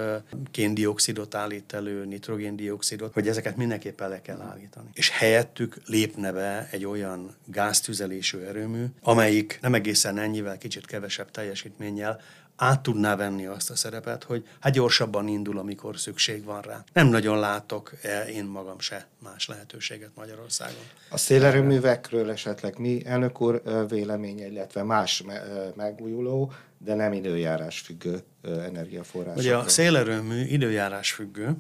kéndiokszidot 0.52 1.36
állít 1.36 1.74
elő, 1.74 2.06
nitrogéndiokszidot, 2.06 3.14
hogy 3.14 3.28
ezeket 3.28 3.58
mindenképpen 3.58 4.10
le 4.10 4.22
kell 4.22 4.42
állítani. 4.42 4.90
És 4.94 5.10
helyettük 5.10 5.78
lépne 5.86 6.32
be 6.32 6.68
egy 6.72 6.86
olyan 6.86 7.36
gáztüzelésű 7.46 8.40
erőmű, 8.40 8.86
amelyik 9.02 9.58
nem 9.62 9.74
egészen 9.74 10.18
ennyivel, 10.18 10.58
kicsit 10.58 10.86
kevesebb 10.86 11.32
teljesítménnyel 11.32 12.22
át 12.60 12.82
tudná 12.82 13.16
venni 13.16 13.46
azt 13.46 13.70
a 13.70 13.76
szerepet, 13.76 14.24
hogy 14.24 14.48
hát 14.60 14.74
gyorsabban 14.74 15.28
indul, 15.28 15.58
amikor 15.58 15.98
szükség 15.98 16.44
van 16.44 16.62
rá. 16.62 16.84
Nem 16.94 17.08
nagyon 17.08 17.40
látok 17.40 17.92
eh, 18.02 18.36
én 18.36 18.46
magam 18.46 18.80
se 18.80 19.08
más 19.24 19.48
lehetőséget 19.48 20.10
Magyarországon. 20.16 20.84
A 21.10 21.18
szélerőművekről 21.18 22.32
esetleg 22.32 22.78
mi, 22.78 23.06
elnök 23.06 23.42
úr, 23.42 23.62
ö, 23.64 23.86
véleménye, 23.88 24.48
illetve 24.48 24.84
más 24.84 25.24
ö, 25.28 25.68
megújuló, 25.76 26.52
de 26.78 26.96
nem 26.96 27.14
időjárás 27.14 27.80
függő 27.80 28.20
ö, 28.42 28.62
energiaforrásokról. 28.62 29.46
Ugye 29.46 29.56
a 29.56 29.68
szélerőmű 29.68 30.44
időjárás 30.44 31.12
függő, 31.12 31.56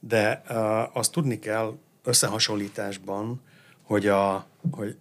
de 0.00 0.42
azt 0.92 1.12
tudni 1.12 1.38
kell 1.38 1.74
összehasonlításban, 2.04 3.40
hogy, 3.82 4.06
a, 4.06 4.46
hogy, 4.70 4.96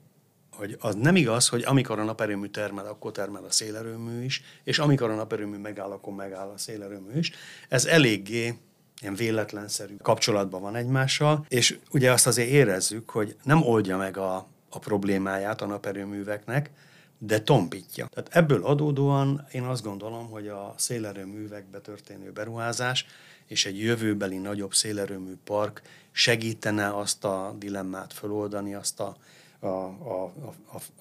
hogy 0.56 0.78
az 0.80 0.96
nem 0.96 1.16
igaz, 1.16 1.48
hogy 1.48 1.64
amikor 1.64 2.00
a 2.00 2.04
naperőmű 2.04 2.48
termel, 2.48 2.86
akkor 2.86 3.12
termel 3.12 3.44
a 3.44 3.52
szélerőmű 3.52 4.24
is, 4.24 4.42
és 4.64 4.80
amikor 4.80 5.10
a 5.10 5.16
naperőmű 5.16 5.58
megáll, 5.58 5.92
akkor 5.92 6.14
megáll 6.14 6.48
a 6.48 6.58
szélerőmű 6.58 7.18
is. 7.18 7.32
Ez 7.70 7.86
eléggé 7.86 8.58
ilyen 9.02 9.16
véletlenszerű 9.16 9.96
kapcsolatban 10.02 10.62
van 10.62 10.76
egymással, 10.76 11.46
és 11.50 11.78
ugye 11.92 12.12
azt 12.12 12.28
azért 12.28 12.50
érezzük, 12.50 13.10
hogy 13.10 13.36
nem 13.44 13.62
oldja 13.62 13.98
meg 13.98 14.18
a, 14.18 14.48
a 14.70 14.80
problémáját 14.80 15.62
a 15.62 15.66
naperőműveknek, 15.66 16.70
de 17.18 17.40
tompítja. 17.40 18.08
Tehát 18.14 18.36
ebből 18.36 18.66
adódóan 18.66 19.48
én 19.52 19.64
azt 19.64 19.84
gondolom, 19.84 20.30
hogy 20.30 20.48
a 20.48 20.74
szélerőművekbe 20.78 21.80
történő 21.80 22.32
beruházás 22.32 23.06
és 23.48 23.66
egy 23.66 23.80
jövőbeli 23.80 24.38
nagyobb 24.38 24.74
szélerőmű 24.74 25.34
park 25.44 25.82
segítene 26.12 26.98
azt 26.98 27.24
a 27.24 27.56
dilemmát 27.60 28.14
föloldani, 28.14 28.74
azt 28.74 29.00
a, 29.00 29.18
a, 29.66 29.86
a, 29.86 30.34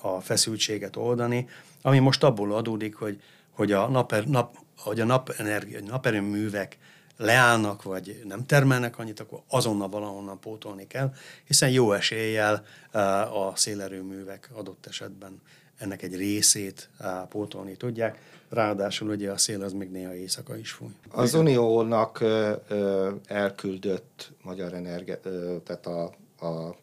a, 0.01 0.09
a 0.09 0.21
feszültséget 0.21 0.97
oldani, 0.97 1.49
ami 1.83 1.99
most 1.99 2.25
abból 2.25 2.55
adódik, 2.55 2.95
hogy, 2.95 3.21
hogy 3.51 3.73
a, 3.73 3.89
naper, 3.89 4.27
nap, 4.27 4.57
hogy 4.79 5.01
a 5.01 5.05
napenergia, 5.05 5.81
naperőművek 5.81 6.79
leállnak, 7.17 7.83
vagy 7.83 8.23
nem 8.25 8.47
termelnek 8.47 8.99
annyit, 8.99 9.21
akkor 9.21 9.41
azonnal 9.49 9.89
valahonnan 9.89 10.41
pótolni 10.41 10.87
kell, 10.87 11.13
hiszen 11.45 11.71
jó 11.71 11.93
eséllyel 11.93 12.65
eh, 12.91 13.47
a 13.47 13.53
szélerőművek 13.57 14.51
adott 14.53 14.87
esetben 14.87 15.41
ennek 15.79 16.03
egy 16.03 16.17
részét 16.17 16.89
eh, 16.99 17.23
pótolni 17.29 17.77
tudják. 17.77 18.19
Ráadásul 18.55 19.09
ugye 19.09 19.31
a 19.31 19.39
szél 19.39 19.63
az 19.63 19.73
még 19.73 19.91
néha 19.91 20.15
éjszaka 20.15 20.57
is 20.57 20.71
fúj. 20.71 20.89
Az 21.11 21.35
Uniónak 21.35 22.21
ö, 22.21 23.11
elküldött 23.27 24.33
magyar 24.43 24.73
energia, 24.73 25.21
tehát 25.65 25.87
a, 25.87 26.05
a 26.47 26.77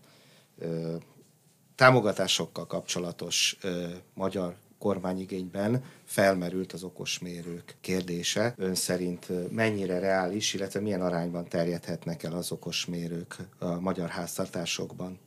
ö, 0.60 0.96
támogatásokkal 1.82 2.68
kapcsolatos 2.68 3.58
ö, 3.62 3.88
magyar 4.14 4.56
kormányigényben 4.78 5.84
felmerült 6.06 6.74
az 6.74 6.84
okosmérők 6.84 7.76
kérdése. 7.82 8.54
Ön 8.58 8.76
szerint 8.76 9.52
mennyire 9.52 10.00
reális, 10.00 10.54
illetve 10.54 10.80
milyen 10.80 11.02
arányban 11.02 11.48
terjedhetnek 11.48 12.24
el 12.24 12.34
az 12.34 12.52
okosmérők 12.52 13.36
a 13.60 13.80
magyar 13.80 14.10
háztartásokban? 14.10 15.20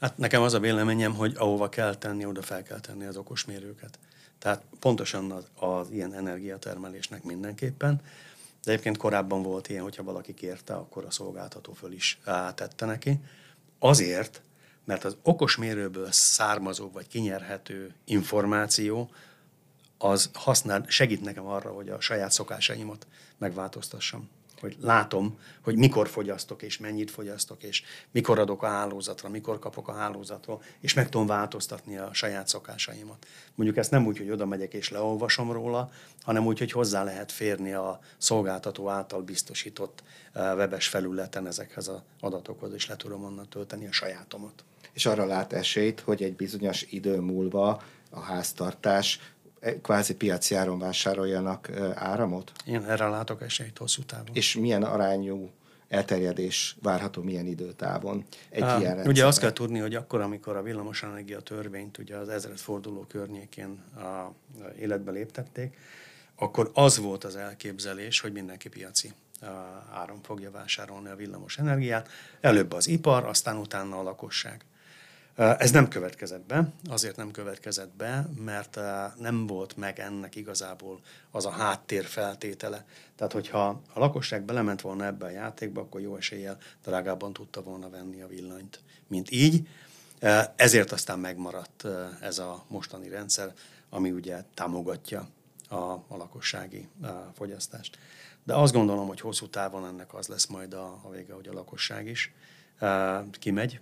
Hát 0.00 0.18
nekem 0.18 0.42
az 0.42 0.54
a 0.54 0.60
véleményem, 0.60 1.14
hogy 1.14 1.34
ahova 1.36 1.68
kell 1.68 1.94
tenni, 1.94 2.26
oda 2.26 2.42
fel 2.42 2.62
kell 2.62 2.80
tenni 2.80 3.04
az 3.04 3.16
okosmérőket. 3.16 3.98
Tehát 4.38 4.62
pontosan 4.80 5.30
az, 5.30 5.44
az 5.54 5.90
ilyen 5.90 6.14
energiatermelésnek 6.14 7.22
mindenképpen. 7.22 8.00
De 8.64 8.70
egyébként 8.70 8.96
korábban 8.96 9.42
volt 9.42 9.68
ilyen, 9.68 9.82
hogyha 9.82 10.02
valaki 10.02 10.34
kérte, 10.34 10.74
akkor 10.74 11.04
a 11.04 11.10
szolgáltató 11.10 11.72
föl 11.72 11.92
is 11.92 12.18
tette 12.54 12.86
neki. 12.86 13.18
Azért, 13.78 14.42
mert 14.84 15.04
az 15.04 15.16
okosmérőből 15.22 16.08
származó 16.10 16.90
vagy 16.90 17.08
kinyerhető 17.08 17.94
információ 18.04 19.10
az 19.98 20.30
használ, 20.32 20.84
segít 20.88 21.20
nekem 21.20 21.46
arra, 21.46 21.70
hogy 21.70 21.88
a 21.88 22.00
saját 22.00 22.32
szokásaimat 22.32 23.06
megváltoztassam. 23.38 24.28
Hogy 24.60 24.76
látom, 24.80 25.38
hogy 25.60 25.76
mikor 25.76 26.08
fogyasztok, 26.08 26.62
és 26.62 26.78
mennyit 26.78 27.10
fogyasztok, 27.10 27.62
és 27.62 27.82
mikor 28.10 28.38
adok 28.38 28.62
a 28.62 28.66
hálózatra, 28.66 29.28
mikor 29.28 29.58
kapok 29.58 29.88
a 29.88 29.92
hálózatról, 29.92 30.62
és 30.80 30.94
meg 30.94 31.08
tudom 31.08 31.26
változtatni 31.26 31.96
a 31.96 32.12
saját 32.12 32.48
szokásaimat. 32.48 33.26
Mondjuk 33.54 33.78
ezt 33.78 33.90
nem 33.90 34.06
úgy, 34.06 34.18
hogy 34.18 34.30
oda 34.30 34.46
megyek 34.46 34.74
és 34.74 34.90
leolvasom 34.90 35.52
róla, 35.52 35.90
hanem 36.22 36.46
úgy, 36.46 36.58
hogy 36.58 36.72
hozzá 36.72 37.04
lehet 37.04 37.32
férni 37.32 37.72
a 37.72 38.00
szolgáltató 38.18 38.88
által 38.88 39.22
biztosított 39.22 40.02
eh, 40.32 40.54
webes 40.54 40.88
felületen 40.88 41.46
ezekhez 41.46 41.88
az 41.88 42.02
adatokhoz, 42.20 42.72
és 42.72 42.86
le 42.86 42.96
tudom 42.96 43.24
onnan 43.24 43.48
tölteni 43.48 43.86
a 43.86 43.92
sajátomat. 43.92 44.64
És 44.94 45.06
arra 45.06 45.26
lát 45.26 45.52
esélyt, 45.52 46.00
hogy 46.00 46.22
egy 46.22 46.36
bizonyos 46.36 46.82
idő 46.82 47.20
múlva 47.20 47.82
a 48.10 48.20
háztartás 48.20 49.20
eh, 49.60 49.74
kvázi 49.82 50.14
piaci 50.14 50.54
áron 50.54 50.78
vásároljanak 50.78 51.68
ö, 51.68 51.90
áramot? 51.94 52.52
Én 52.66 52.84
erre 52.84 53.08
látok 53.08 53.42
esélyt 53.42 53.78
hosszú 53.78 54.02
távon. 54.02 54.28
És 54.32 54.54
milyen 54.54 54.82
arányú 54.82 55.50
elterjedés 55.88 56.76
várható 56.82 57.22
milyen 57.22 57.46
időtávon 57.46 58.24
egy 58.50 58.62
Á, 58.62 58.78
ilyen 58.78 59.06
Ugye 59.06 59.26
azt 59.26 59.40
kell 59.40 59.52
tudni, 59.52 59.78
hogy 59.78 59.94
akkor, 59.94 60.20
amikor 60.20 60.56
a 60.56 60.62
villamosenergia 60.62 61.40
törvényt 61.40 61.98
ugye 61.98 62.16
az 62.16 62.28
ezredforduló 62.28 63.04
környékén 63.08 63.82
a, 63.94 64.00
a 64.00 64.34
életbe 64.80 65.10
léptették, 65.10 65.76
akkor 66.36 66.70
az 66.74 66.98
volt 66.98 67.24
az 67.24 67.36
elképzelés, 67.36 68.20
hogy 68.20 68.32
mindenki 68.32 68.68
piaci 68.68 69.12
áron 69.92 70.20
fogja 70.22 70.50
vásárolni 70.50 71.08
a 71.08 71.16
villamos 71.16 71.58
energiát. 71.58 72.08
Előbb 72.40 72.72
az 72.72 72.88
ipar, 72.88 73.24
aztán 73.24 73.56
utána 73.56 73.98
a 73.98 74.02
lakosság. 74.02 74.64
Ez 75.36 75.70
nem 75.70 75.88
következett 75.88 76.46
be, 76.46 76.72
azért 76.88 77.16
nem 77.16 77.30
következett 77.30 77.96
be, 77.96 78.28
mert 78.38 78.80
nem 79.18 79.46
volt 79.46 79.76
meg 79.76 79.98
ennek 79.98 80.34
igazából 80.36 81.00
az 81.30 81.46
a 81.46 81.50
háttér 81.50 82.04
feltétele. 82.04 82.84
Tehát, 83.16 83.32
hogyha 83.32 83.66
a 83.92 83.98
lakosság 83.98 84.42
belement 84.42 84.80
volna 84.80 85.04
ebbe 85.04 85.26
a 85.26 85.30
játékba, 85.30 85.80
akkor 85.80 86.00
jó 86.00 86.16
eséllyel 86.16 86.58
drágában 86.82 87.32
tudta 87.32 87.62
volna 87.62 87.90
venni 87.90 88.22
a 88.22 88.26
villanyt, 88.26 88.80
mint 89.06 89.30
így. 89.30 89.68
Ezért 90.56 90.92
aztán 90.92 91.18
megmaradt 91.18 91.86
ez 92.20 92.38
a 92.38 92.64
mostani 92.68 93.08
rendszer, 93.08 93.52
ami 93.90 94.10
ugye 94.10 94.44
támogatja 94.54 95.28
a, 95.68 95.74
a 95.74 96.16
lakossági 96.16 96.88
á, 97.02 97.30
fogyasztást. 97.34 97.98
De 98.44 98.54
azt 98.54 98.72
gondolom, 98.72 99.06
hogy 99.06 99.20
hosszú 99.20 99.48
távon 99.48 99.86
ennek 99.86 100.14
az 100.14 100.26
lesz 100.26 100.46
majd 100.46 100.74
a, 100.74 101.00
a 101.02 101.10
vége, 101.10 101.34
hogy 101.34 101.48
a 101.48 101.52
lakosság 101.52 102.06
is 102.06 102.32
kimegy 103.38 103.80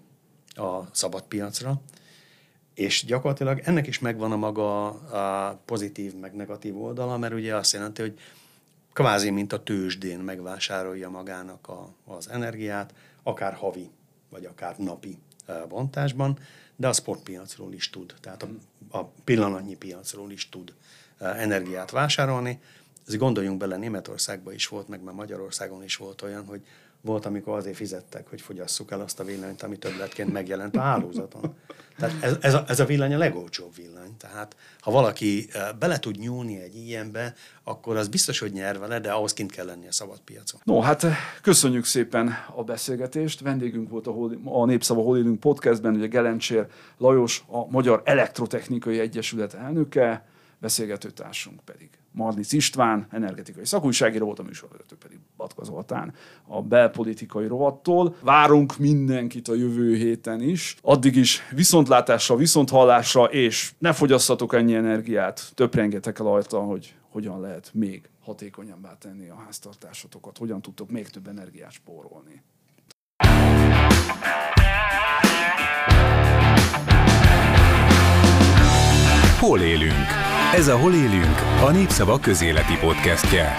a 0.55 0.89
szabad 0.93 1.23
piacra, 1.23 1.81
és 2.75 3.05
gyakorlatilag 3.05 3.61
ennek 3.65 3.87
is 3.87 3.99
megvan 3.99 4.33
a 4.33 4.37
maga 4.37 4.87
a 4.89 5.55
pozitív 5.65 6.15
meg 6.15 6.35
negatív 6.35 6.83
oldala, 6.83 7.19
mert 7.19 7.35
ugye 7.35 7.57
azt 7.57 7.73
jelenti, 7.73 8.03
hogy 8.03 8.19
kvázi 8.93 9.31
mint 9.31 9.53
a 9.53 9.63
tőzsdén 9.63 10.19
megvásárolja 10.19 11.09
magának 11.09 11.69
a, 11.69 11.95
az 12.05 12.29
energiát, 12.29 12.95
akár 13.23 13.55
havi, 13.55 13.91
vagy 14.31 14.45
akár 14.45 14.79
napi 14.79 15.19
bontásban, 15.69 16.39
de 16.77 16.89
a 16.89 16.93
spotpiacról 16.93 17.73
is 17.73 17.91
tud, 17.91 18.15
tehát 18.21 18.43
a, 18.43 18.49
a 18.99 19.05
pillanatnyi 19.05 19.77
piacról 19.77 20.31
is 20.31 20.49
tud 20.49 20.75
energiát 21.19 21.91
vásárolni. 21.91 22.61
Ez 23.07 23.17
gondoljunk 23.17 23.59
bele, 23.59 23.77
Németországban 23.77 24.55
is 24.55 24.67
volt, 24.67 24.89
meg 24.89 25.03
már 25.03 25.15
Magyarországon 25.15 25.83
is 25.83 25.97
volt 25.97 26.23
olyan, 26.23 26.45
hogy 26.45 26.63
volt, 27.03 27.27
amikor 27.27 27.57
azért 27.57 27.77
fizettek, 27.77 28.29
hogy 28.29 28.41
fogyasszuk 28.41 28.91
el 28.91 29.01
azt 29.01 29.21
a 29.21 29.25
villanyt, 29.25 29.63
ami 29.63 29.79
többletként 29.79 30.33
megjelent 30.33 30.77
a 30.77 30.81
hálózaton. 30.81 31.55
Tehát 31.97 32.23
ez, 32.23 32.37
ez, 32.41 32.55
a, 32.55 32.65
ez 32.69 32.81
a 32.81 32.85
villany 32.85 33.15
a 33.15 33.19
legolcsóbb 33.19 33.75
villany. 33.75 34.17
Tehát 34.17 34.57
ha 34.81 34.91
valaki 34.91 35.49
bele 35.79 35.99
tud 35.99 36.19
nyúlni 36.19 36.61
egy 36.61 36.77
ilyenbe, 36.77 37.35
akkor 37.65 37.97
az 37.97 38.09
biztos, 38.09 38.39
hogy 38.39 38.53
nyer 38.53 38.79
vele, 38.79 39.01
de 39.01 39.13
ahhoz 39.13 39.33
kint 39.33 39.53
kell 39.53 39.67
lenni 39.67 39.87
a 39.87 39.93
szabad 39.93 40.21
piacon. 40.21 40.61
No, 40.65 40.81
hát 40.81 41.07
köszönjük 41.43 41.85
szépen 41.85 42.35
a 42.55 42.65
beszélgetést. 42.65 43.41
Vendégünk 43.41 43.91
volt 43.91 44.07
a, 44.07 44.15
a 44.45 44.65
Népszava 44.65 45.03
Hol 45.03 45.19
élünk 45.19 45.41
podcastben, 45.41 45.95
ugye 45.95 46.07
Gelencsér 46.07 46.67
Lajos, 46.99 47.45
a 47.47 47.71
Magyar 47.71 48.03
Elektrotechnikai 48.05 48.99
Egyesület 48.99 49.55
elnöke, 49.55 50.27
beszélgetőtársunk 50.63 51.61
pedig 51.65 51.89
Marlic 52.11 52.53
István, 52.53 53.07
energetikai 53.11 53.65
szakújságíró 53.65 54.27
volt, 54.27 54.39
a 54.39 54.43
műsorvezető 54.43 54.97
pedig 54.97 55.19
Batka 55.37 55.65
Zoltán 55.65 56.15
a 56.47 56.63
belpolitikai 56.63 57.47
rovattól. 57.47 58.17
Várunk 58.21 58.79
mindenkit 58.79 59.49
a 59.49 59.55
jövő 59.55 59.97
héten 59.97 60.41
is. 60.41 60.77
Addig 60.83 61.17
is 61.17 61.41
viszontlátásra, 61.51 62.37
viszonthallásra, 62.37 63.25
és 63.25 63.73
ne 63.79 63.93
fogyasszatok 63.93 64.55
ennyi 64.55 64.75
energiát. 64.75 65.53
Töprengetek 65.55 66.19
el 66.19 66.25
rajta, 66.25 66.61
hogy 66.61 66.95
hogyan 67.09 67.41
lehet 67.41 67.71
még 67.75 68.09
hatékonyabbá 68.25 68.97
tenni 68.99 69.29
a 69.29 69.43
háztartásotokat, 69.45 70.39
hogyan 70.39 70.63
tudtok 70.63 70.91
még 70.91 71.09
több 71.09 71.27
energiát 71.27 71.73
spórolni. 71.73 72.43
Hol 79.41 79.61
élünk? 79.61 80.32
Ez 80.55 80.69
a 80.69 80.77
Hol 80.77 80.95
élünk, 80.95 81.41
a 81.63 81.71
Népszava 81.71 82.19
közéleti 82.19 82.77
podcastje. 82.81 83.57